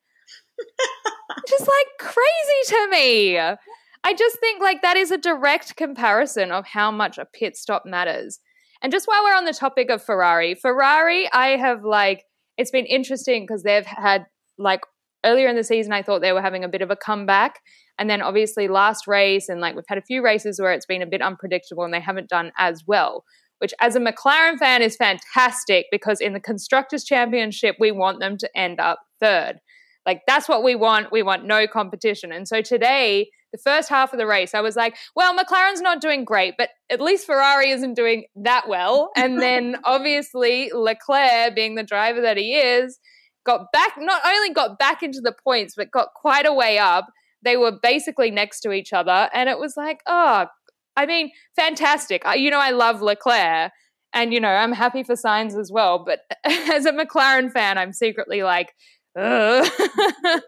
just 1.47 1.61
like 1.61 1.87
crazy 1.99 2.67
to 2.67 2.87
me. 2.91 3.39
I 3.39 4.13
just 4.13 4.39
think 4.39 4.61
like 4.61 4.81
that 4.81 4.97
is 4.97 5.11
a 5.11 5.17
direct 5.17 5.75
comparison 5.75 6.51
of 6.51 6.65
how 6.65 6.91
much 6.91 7.17
a 7.17 7.25
pit 7.25 7.55
stop 7.55 7.83
matters. 7.85 8.39
And 8.83 8.91
just 8.91 9.07
while 9.07 9.23
we're 9.23 9.35
on 9.35 9.45
the 9.45 9.53
topic 9.53 9.89
of 9.89 10.03
Ferrari, 10.03 10.55
Ferrari, 10.55 11.31
I 11.31 11.55
have 11.55 11.85
like, 11.85 12.25
it's 12.57 12.69
been 12.69 12.85
interesting 12.85 13.43
because 13.43 13.63
they've 13.63 13.85
had 13.85 14.25
like 14.57 14.81
earlier 15.25 15.47
in 15.47 15.55
the 15.55 15.63
season, 15.63 15.93
I 15.93 16.03
thought 16.03 16.21
they 16.21 16.33
were 16.33 16.41
having 16.41 16.65
a 16.65 16.69
bit 16.69 16.81
of 16.81 16.91
a 16.91 16.97
comeback. 16.97 17.61
And 17.97 18.09
then 18.09 18.21
obviously 18.21 18.67
last 18.67 19.07
race, 19.07 19.47
and 19.47 19.61
like 19.61 19.75
we've 19.75 19.85
had 19.87 19.97
a 19.97 20.03
few 20.03 20.23
races 20.23 20.59
where 20.59 20.73
it's 20.73 20.85
been 20.85 21.01
a 21.01 21.07
bit 21.07 21.21
unpredictable 21.21 21.83
and 21.85 21.93
they 21.93 22.01
haven't 22.01 22.27
done 22.27 22.51
as 22.57 22.83
well, 22.85 23.23
which 23.59 23.73
as 23.79 23.95
a 23.95 23.99
McLaren 23.99 24.57
fan 24.57 24.81
is 24.81 24.97
fantastic 24.97 25.85
because 25.89 26.19
in 26.19 26.33
the 26.33 26.39
Constructors' 26.39 27.05
Championship, 27.05 27.77
we 27.79 27.91
want 27.91 28.19
them 28.19 28.37
to 28.37 28.49
end 28.57 28.79
up 28.79 28.99
third. 29.21 29.59
Like 30.05 30.21
that's 30.27 30.49
what 30.49 30.63
we 30.63 30.75
want. 30.75 31.11
We 31.11 31.23
want 31.23 31.45
no 31.45 31.67
competition. 31.67 32.31
And 32.31 32.47
so 32.47 32.61
today, 32.61 33.29
the 33.51 33.57
first 33.59 33.87
half 33.87 34.11
of 34.13 34.19
the 34.19 34.25
race, 34.25 34.53
I 34.53 34.61
was 34.61 34.75
like, 34.75 34.97
well, 35.15 35.37
McLaren's 35.37 35.81
not 35.81 36.01
doing 36.01 36.25
great, 36.25 36.55
but 36.57 36.69
at 36.89 36.99
least 36.99 37.25
Ferrari 37.25 37.69
isn't 37.69 37.93
doing 37.93 38.25
that 38.35 38.67
well. 38.67 39.11
And 39.15 39.39
then 39.39 39.77
obviously 39.83 40.71
Leclerc, 40.73 41.55
being 41.55 41.75
the 41.75 41.83
driver 41.83 42.21
that 42.21 42.37
he 42.37 42.55
is, 42.55 42.99
got 43.45 43.71
back, 43.71 43.93
not 43.97 44.21
only 44.25 44.49
got 44.49 44.79
back 44.79 45.03
into 45.03 45.21
the 45.21 45.35
points, 45.43 45.75
but 45.75 45.91
got 45.91 46.09
quite 46.15 46.47
a 46.47 46.53
way 46.53 46.79
up. 46.79 47.05
They 47.43 47.57
were 47.57 47.77
basically 47.81 48.31
next 48.31 48.61
to 48.61 48.71
each 48.71 48.91
other. 48.91 49.29
And 49.33 49.49
it 49.49 49.59
was 49.59 49.75
like, 49.77 49.99
oh, 50.07 50.47
I 50.95 51.05
mean, 51.05 51.31
fantastic. 51.55 52.23
You 52.35 52.49
know, 52.49 52.59
I 52.59 52.71
love 52.71 53.01
Leclerc. 53.01 53.71
And, 54.13 54.33
you 54.33 54.39
know, 54.39 54.49
I'm 54.49 54.73
happy 54.73 55.03
for 55.03 55.15
Sainz 55.15 55.59
as 55.59 55.71
well. 55.71 56.03
But 56.05 56.19
as 56.43 56.85
a 56.85 56.91
McLaren 56.91 57.51
fan, 57.51 57.77
I'm 57.77 57.93
secretly 57.93 58.43
like, 58.43 58.73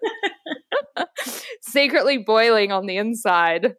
secretly 1.61 2.17
boiling 2.17 2.71
on 2.71 2.85
the 2.85 2.97
inside. 2.97 3.75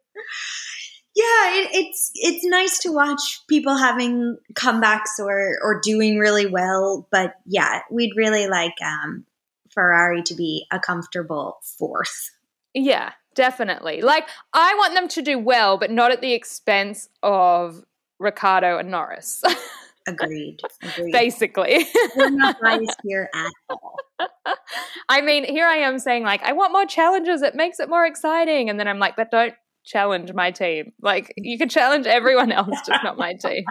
Yeah, 1.15 1.55
it, 1.55 1.69
it's 1.73 2.11
it's 2.13 2.45
nice 2.45 2.79
to 2.79 2.91
watch 2.91 3.41
people 3.49 3.75
having 3.75 4.37
comebacks 4.53 5.19
or 5.19 5.57
or 5.63 5.81
doing 5.81 6.19
really 6.19 6.45
well, 6.45 7.07
but 7.11 7.33
yeah, 7.45 7.81
we'd 7.89 8.13
really 8.15 8.47
like 8.47 8.75
um, 8.85 9.25
Ferrari 9.73 10.21
to 10.23 10.35
be 10.35 10.67
a 10.71 10.79
comfortable 10.79 11.57
fourth. 11.77 12.31
Yeah, 12.75 13.13
definitely. 13.33 14.01
Like 14.01 14.29
I 14.53 14.75
want 14.75 14.93
them 14.93 15.07
to 15.09 15.21
do 15.23 15.39
well, 15.39 15.77
but 15.77 15.89
not 15.89 16.11
at 16.11 16.21
the 16.21 16.33
expense 16.33 17.09
of 17.23 17.83
Ricciardo 18.19 18.77
and 18.77 18.91
Norris. 18.91 19.43
Agreed. 20.07 20.61
Agreed. 20.81 21.11
Basically. 21.11 21.85
We're 22.15 22.29
not 22.29 22.55
biased 22.61 22.99
here 23.03 23.29
at 23.35 23.51
all. 23.69 23.95
I 25.09 25.21
mean, 25.21 25.43
here 25.43 25.67
I 25.67 25.77
am 25.77 25.99
saying, 25.99 26.23
like, 26.23 26.41
I 26.43 26.53
want 26.53 26.71
more 26.71 26.85
challenges. 26.85 27.41
It 27.41 27.55
makes 27.55 27.79
it 27.79 27.89
more 27.89 28.05
exciting. 28.05 28.69
And 28.69 28.79
then 28.79 28.87
I'm 28.87 28.99
like, 28.99 29.15
but 29.17 29.29
don't 29.31 29.53
challenge 29.85 30.33
my 30.33 30.51
team. 30.51 30.93
Like, 31.01 31.33
you 31.37 31.57
can 31.57 31.67
challenge 31.69 32.07
everyone 32.07 32.51
else, 32.51 32.77
just 32.85 33.03
not 33.03 33.17
my 33.17 33.33
team. 33.33 33.65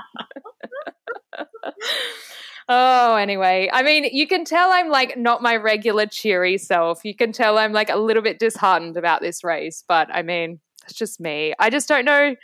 oh, 2.69 3.17
anyway. 3.17 3.71
I 3.73 3.83
mean, 3.83 4.05
you 4.13 4.27
can 4.27 4.45
tell 4.45 4.71
I'm 4.71 4.91
like 4.91 5.17
not 5.17 5.43
my 5.43 5.57
regular 5.57 6.07
cheery 6.07 6.59
self. 6.59 7.05
You 7.05 7.15
can 7.15 7.33
tell 7.33 7.57
I'm 7.59 7.73
like 7.73 7.91
a 7.91 7.97
little 7.97 8.23
bit 8.23 8.39
disheartened 8.39 8.99
about 8.99 9.23
this 9.23 9.43
race. 9.43 9.85
But 9.89 10.09
I 10.15 10.23
mean, 10.23 10.61
it's 10.85 10.95
just 10.95 11.19
me. 11.19 11.55
I 11.59 11.71
just 11.71 11.89
don't 11.89 12.05
know. 12.05 12.37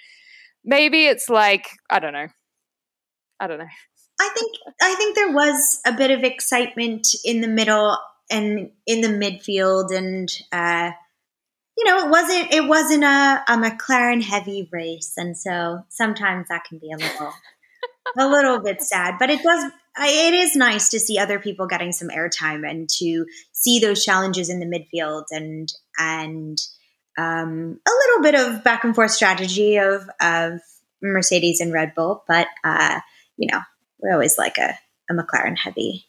Maybe 0.64 1.07
it's 1.07 1.28
like, 1.28 1.68
I 1.90 1.98
don't 1.98 2.12
know. 2.12 2.28
I 3.42 3.48
don't 3.48 3.59
know. 3.59 3.66
I 4.20 4.28
think 4.28 4.52
I 4.81 4.94
think 4.94 5.16
there 5.16 5.33
was 5.33 5.81
a 5.85 5.92
bit 5.92 6.12
of 6.12 6.22
excitement 6.22 7.09
in 7.24 7.40
the 7.40 7.48
middle 7.48 7.98
and 8.31 8.70
in 8.87 9.00
the 9.00 9.09
midfield, 9.09 9.92
and 9.92 10.31
uh, 10.52 10.92
you 11.76 11.85
know, 11.85 12.07
it 12.07 12.09
wasn't 12.09 12.55
it 12.55 12.68
wasn't 12.68 13.02
a, 13.02 13.42
a 13.48 13.57
McLaren 13.57 14.22
heavy 14.22 14.68
race, 14.70 15.14
and 15.16 15.37
so 15.37 15.85
sometimes 15.88 16.46
that 16.48 16.62
can 16.68 16.78
be 16.78 16.92
a 16.92 16.96
little 16.96 17.33
a 18.16 18.28
little 18.28 18.61
bit 18.61 18.81
sad. 18.81 19.16
But 19.18 19.31
it 19.31 19.42
does 19.42 19.72
it 19.98 20.35
is 20.35 20.55
nice 20.55 20.90
to 20.90 21.00
see 21.00 21.18
other 21.18 21.40
people 21.40 21.66
getting 21.66 21.90
some 21.90 22.09
airtime 22.09 22.68
and 22.68 22.88
to 22.98 23.26
see 23.50 23.81
those 23.81 24.05
challenges 24.05 24.50
in 24.50 24.61
the 24.61 24.66
midfield 24.66 25.24
and 25.33 25.68
and 25.98 26.59
um, 27.18 27.81
a 27.88 27.90
little 27.90 28.22
bit 28.22 28.37
of 28.37 28.62
back 28.62 28.85
and 28.85 28.94
forth 28.94 29.11
strategy 29.11 29.78
of 29.78 30.09
of 30.20 30.61
Mercedes 31.02 31.61
and 31.61 31.72
Red 31.72 31.96
Bull, 31.96 32.22
but. 32.28 32.46
Uh, 32.62 33.00
you 33.37 33.49
know, 33.51 33.61
we 34.03 34.11
always 34.11 34.38
like 34.38 34.59
a, 34.59 34.75
a 35.11 35.14
McLaren 35.14 35.57
heavy 35.57 36.07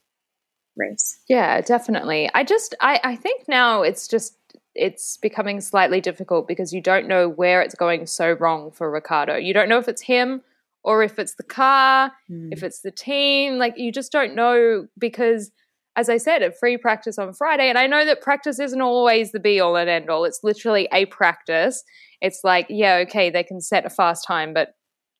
race. 0.75 1.19
Yeah, 1.29 1.61
definitely. 1.61 2.29
I 2.33 2.43
just, 2.43 2.75
I, 2.79 2.99
I 3.03 3.15
think 3.15 3.43
now 3.47 3.83
it's 3.83 4.07
just, 4.07 4.37
it's 4.75 5.17
becoming 5.17 5.61
slightly 5.61 6.01
difficult 6.01 6.47
because 6.47 6.73
you 6.73 6.81
don't 6.81 7.07
know 7.07 7.29
where 7.29 7.61
it's 7.61 7.75
going 7.75 8.07
so 8.07 8.31
wrong 8.31 8.71
for 8.71 8.89
Ricciardo. 8.89 9.35
You 9.35 9.53
don't 9.53 9.69
know 9.69 9.77
if 9.77 9.87
it's 9.87 10.01
him 10.01 10.41
or 10.83 11.03
if 11.03 11.19
it's 11.19 11.35
the 11.35 11.43
car, 11.43 12.11
mm. 12.29 12.49
if 12.51 12.63
it's 12.63 12.81
the 12.81 12.91
team. 12.91 13.59
Like, 13.59 13.77
you 13.77 13.91
just 13.91 14.11
don't 14.11 14.35
know 14.35 14.87
because, 14.97 15.51
as 15.95 16.09
I 16.09 16.17
said, 16.17 16.41
a 16.41 16.51
free 16.51 16.77
practice 16.77 17.19
on 17.19 17.33
Friday. 17.33 17.69
And 17.69 17.77
I 17.77 17.85
know 17.85 18.03
that 18.03 18.21
practice 18.21 18.59
isn't 18.59 18.81
always 18.81 19.31
the 19.31 19.39
be 19.39 19.59
all 19.59 19.75
and 19.75 19.89
end 19.89 20.09
all, 20.09 20.25
it's 20.25 20.39
literally 20.43 20.89
a 20.91 21.05
practice. 21.05 21.83
It's 22.19 22.43
like, 22.43 22.65
yeah, 22.69 22.95
okay, 23.07 23.29
they 23.29 23.43
can 23.43 23.61
set 23.61 23.85
a 23.85 23.91
fast 23.91 24.25
time, 24.25 24.53
but 24.53 24.73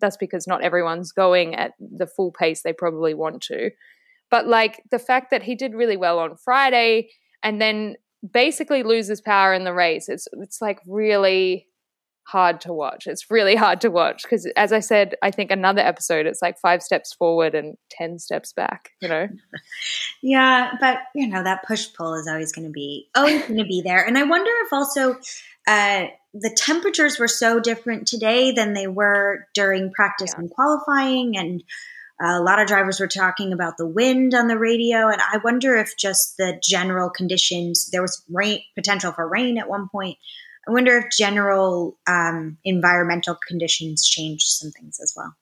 that's 0.04 0.18
because 0.18 0.46
not 0.48 0.62
everyone's 0.62 1.14
going 1.14 1.56
at 1.56 1.72
the 1.80 2.06
full 2.06 2.30
pace 2.30 2.62
they 2.62 2.74
probably 2.74 3.14
want 3.14 3.42
to. 3.44 3.72
But 4.30 4.48
like 4.48 4.84
the 4.92 5.00
fact 5.00 5.32
that 5.32 5.44
he 5.44 5.56
did 5.56 5.74
really 5.74 5.96
well 5.96 6.20
on 6.20 6.36
Friday 6.36 7.10
and 7.42 7.62
then 7.62 7.96
basically 8.34 8.84
loses 8.84 9.22
power 9.22 9.54
in 9.54 9.64
the 9.64 9.74
race, 9.74 10.10
it's 10.10 10.28
it's 10.34 10.62
like 10.62 10.82
really 10.86 11.68
hard 12.26 12.62
to 12.62 12.74
watch. 12.74 13.08
It's 13.08 13.30
really 13.30 13.56
hard 13.56 13.82
to 13.82 13.90
watch 13.90 14.24
because, 14.24 14.50
as 14.56 14.72
I 14.72 14.80
said, 14.80 15.16
I 15.22 15.32
think 15.32 15.52
another 15.52 15.82
episode, 15.82 16.26
it's 16.26 16.42
like 16.42 16.58
five 16.60 16.82
steps 16.82 17.14
forward 17.14 17.56
and 17.56 17.78
10 17.92 18.20
steps 18.20 18.54
back, 18.54 18.92
you 19.02 19.10
know? 19.10 19.28
yeah, 20.22 20.72
but, 20.80 21.00
you 21.14 21.28
know, 21.28 21.44
that 21.44 21.64
push 21.68 21.88
pull 21.94 22.14
is 22.16 22.28
always 22.28 22.52
going 22.52 22.68
to 22.68 22.72
be, 22.72 23.10
always 23.16 23.42
going 23.48 23.60
to 23.60 23.66
be 23.66 23.82
there. 23.82 24.06
And 24.06 24.18
I 24.18 24.24
wonder 24.24 24.52
if 24.66 24.74
also, 24.74 25.18
uh, 25.68 26.06
the 26.34 26.56
temperatures 26.56 27.20
were 27.20 27.28
so 27.28 27.60
different 27.60 28.08
today 28.08 28.52
than 28.52 28.74
they 28.74 28.88
were 28.88 29.48
during 29.54 29.92
practice 29.92 30.32
yeah. 30.34 30.42
and 30.42 30.50
qualifying 30.50 31.38
and 31.38 31.64
a 32.22 32.40
lot 32.42 32.60
of 32.60 32.68
drivers 32.68 33.00
were 33.00 33.08
talking 33.08 33.54
about 33.54 33.78
the 33.78 33.88
wind 33.88 34.34
on 34.34 34.48
the 34.48 34.58
radio, 34.58 35.10
and 35.10 35.20
I 35.22 35.40
wonder 35.44 35.76
if 35.76 35.98
just 35.98 36.38
the 36.38 36.60
general 36.64 37.10
conditions. 37.10 37.90
There 37.92 38.02
was 38.02 38.24
rain 38.32 38.62
potential 38.76 39.12
for 39.12 39.28
rain 39.28 39.58
at 39.58 39.68
one 39.68 39.90
point. 39.90 40.18
I 40.68 40.72
wonder 40.72 40.98
if 40.98 41.06
general 41.18 41.98
um, 42.08 42.58
environmental 42.64 43.38
conditions 43.48 44.08
change 44.08 44.44
some 44.44 44.72
things 44.72 45.00
as 45.02 45.14
well. 45.16 45.36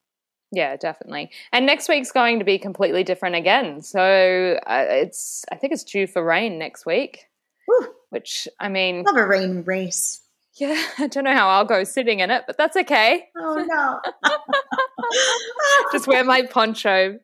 Yeah, 0.51 0.75
definitely. 0.75 1.31
And 1.53 1.65
next 1.65 1.88
week's 1.88 2.12
going 2.12 2.39
to 2.39 2.45
be 2.45 2.57
completely 2.57 3.03
different 3.03 3.36
again. 3.36 3.81
So 3.81 4.60
uh, 4.65 4.86
it's 4.89 5.45
I 5.51 5.55
think 5.55 5.73
it's 5.73 5.84
due 5.84 6.07
for 6.07 6.23
rain 6.23 6.60
next 6.60 6.86
week. 6.86 7.27
Whew. 7.67 7.93
Which 8.10 8.47
I 8.60 8.67
mean, 8.67 9.03
love 9.03 9.15
a 9.15 9.25
rain 9.25 9.63
race. 9.65 10.21
Yeah, 10.55 10.81
I 10.97 11.07
don't 11.07 11.23
know 11.23 11.34
how 11.34 11.47
I'll 11.47 11.65
go 11.65 11.84
sitting 11.84 12.19
in 12.19 12.31
it, 12.31 12.43
but 12.47 12.57
that's 12.57 12.75
okay. 12.75 13.29
Oh 13.38 13.65
no. 13.65 14.01
Just 15.93 16.07
wear 16.07 16.23
my 16.23 16.45
poncho. 16.45 17.19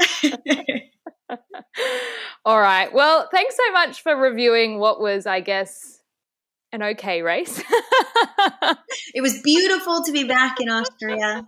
All 2.44 2.60
right. 2.60 2.92
Well, 2.92 3.28
thanks 3.32 3.56
so 3.56 3.72
much 3.72 4.02
for 4.02 4.16
reviewing 4.16 4.78
what 4.78 5.00
was, 5.00 5.26
I 5.26 5.40
guess, 5.40 5.97
an 6.72 6.82
okay 6.82 7.22
race. 7.22 7.62
it 9.14 9.22
was 9.22 9.40
beautiful 9.42 10.02
to 10.04 10.12
be 10.12 10.24
back 10.24 10.60
in 10.60 10.68
Austria. 10.68 11.46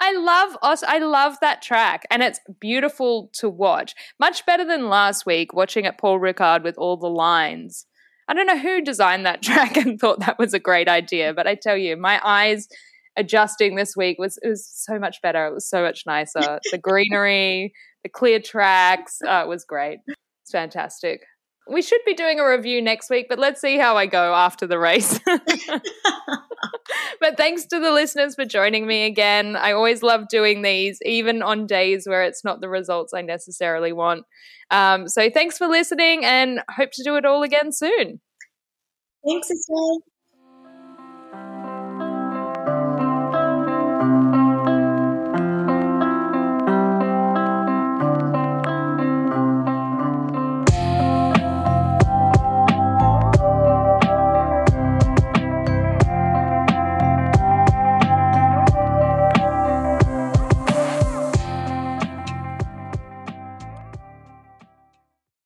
I 0.00 0.16
love 0.16 0.56
us. 0.62 0.82
I 0.82 0.98
love 0.98 1.38
that 1.40 1.62
track, 1.62 2.06
and 2.10 2.22
it's 2.22 2.40
beautiful 2.60 3.30
to 3.34 3.48
watch. 3.48 3.94
Much 4.20 4.46
better 4.46 4.64
than 4.64 4.88
last 4.88 5.26
week 5.26 5.52
watching 5.52 5.86
at 5.86 5.98
Paul 5.98 6.20
Ricard 6.20 6.62
with 6.62 6.78
all 6.78 6.96
the 6.96 7.10
lines. 7.10 7.86
I 8.28 8.34
don't 8.34 8.46
know 8.46 8.58
who 8.58 8.82
designed 8.82 9.26
that 9.26 9.42
track 9.42 9.76
and 9.76 9.98
thought 9.98 10.20
that 10.20 10.38
was 10.38 10.54
a 10.54 10.58
great 10.58 10.88
idea, 10.88 11.34
but 11.34 11.46
I 11.46 11.54
tell 11.54 11.76
you, 11.76 11.96
my 11.96 12.20
eyes 12.24 12.68
adjusting 13.16 13.76
this 13.76 13.96
week 13.96 14.18
was 14.18 14.38
it 14.42 14.48
was 14.48 14.68
so 14.68 14.98
much 14.98 15.22
better. 15.22 15.46
It 15.46 15.54
was 15.54 15.68
so 15.68 15.82
much 15.82 16.02
nicer. 16.06 16.60
the 16.70 16.78
greenery, 16.82 17.72
the 18.02 18.08
clear 18.08 18.40
tracks, 18.40 19.18
uh, 19.26 19.42
it 19.44 19.48
was 19.48 19.64
great. 19.64 19.98
It's 20.06 20.52
fantastic. 20.52 21.22
We 21.68 21.82
should 21.82 22.00
be 22.06 22.14
doing 22.14 22.38
a 22.38 22.48
review 22.48 22.80
next 22.80 23.10
week, 23.10 23.26
but 23.28 23.38
let's 23.38 23.60
see 23.60 23.76
how 23.76 23.96
I 23.96 24.06
go 24.06 24.34
after 24.34 24.66
the 24.66 24.78
race. 24.78 25.18
but 27.20 27.36
thanks 27.36 27.64
to 27.66 27.80
the 27.80 27.90
listeners 27.90 28.36
for 28.36 28.44
joining 28.44 28.86
me 28.86 29.04
again. 29.04 29.56
I 29.56 29.72
always 29.72 30.02
love 30.02 30.28
doing 30.28 30.62
these, 30.62 31.00
even 31.04 31.42
on 31.42 31.66
days 31.66 32.06
where 32.06 32.22
it's 32.22 32.44
not 32.44 32.60
the 32.60 32.68
results 32.68 33.12
I 33.12 33.22
necessarily 33.22 33.92
want. 33.92 34.24
Um, 34.70 35.08
so 35.08 35.28
thanks 35.28 35.58
for 35.58 35.66
listening 35.66 36.24
and 36.24 36.60
hope 36.70 36.92
to 36.92 37.02
do 37.02 37.16
it 37.16 37.24
all 37.24 37.42
again 37.42 37.72
soon. 37.72 38.20
Thanks, 39.26 39.50
Estelle. 39.50 40.02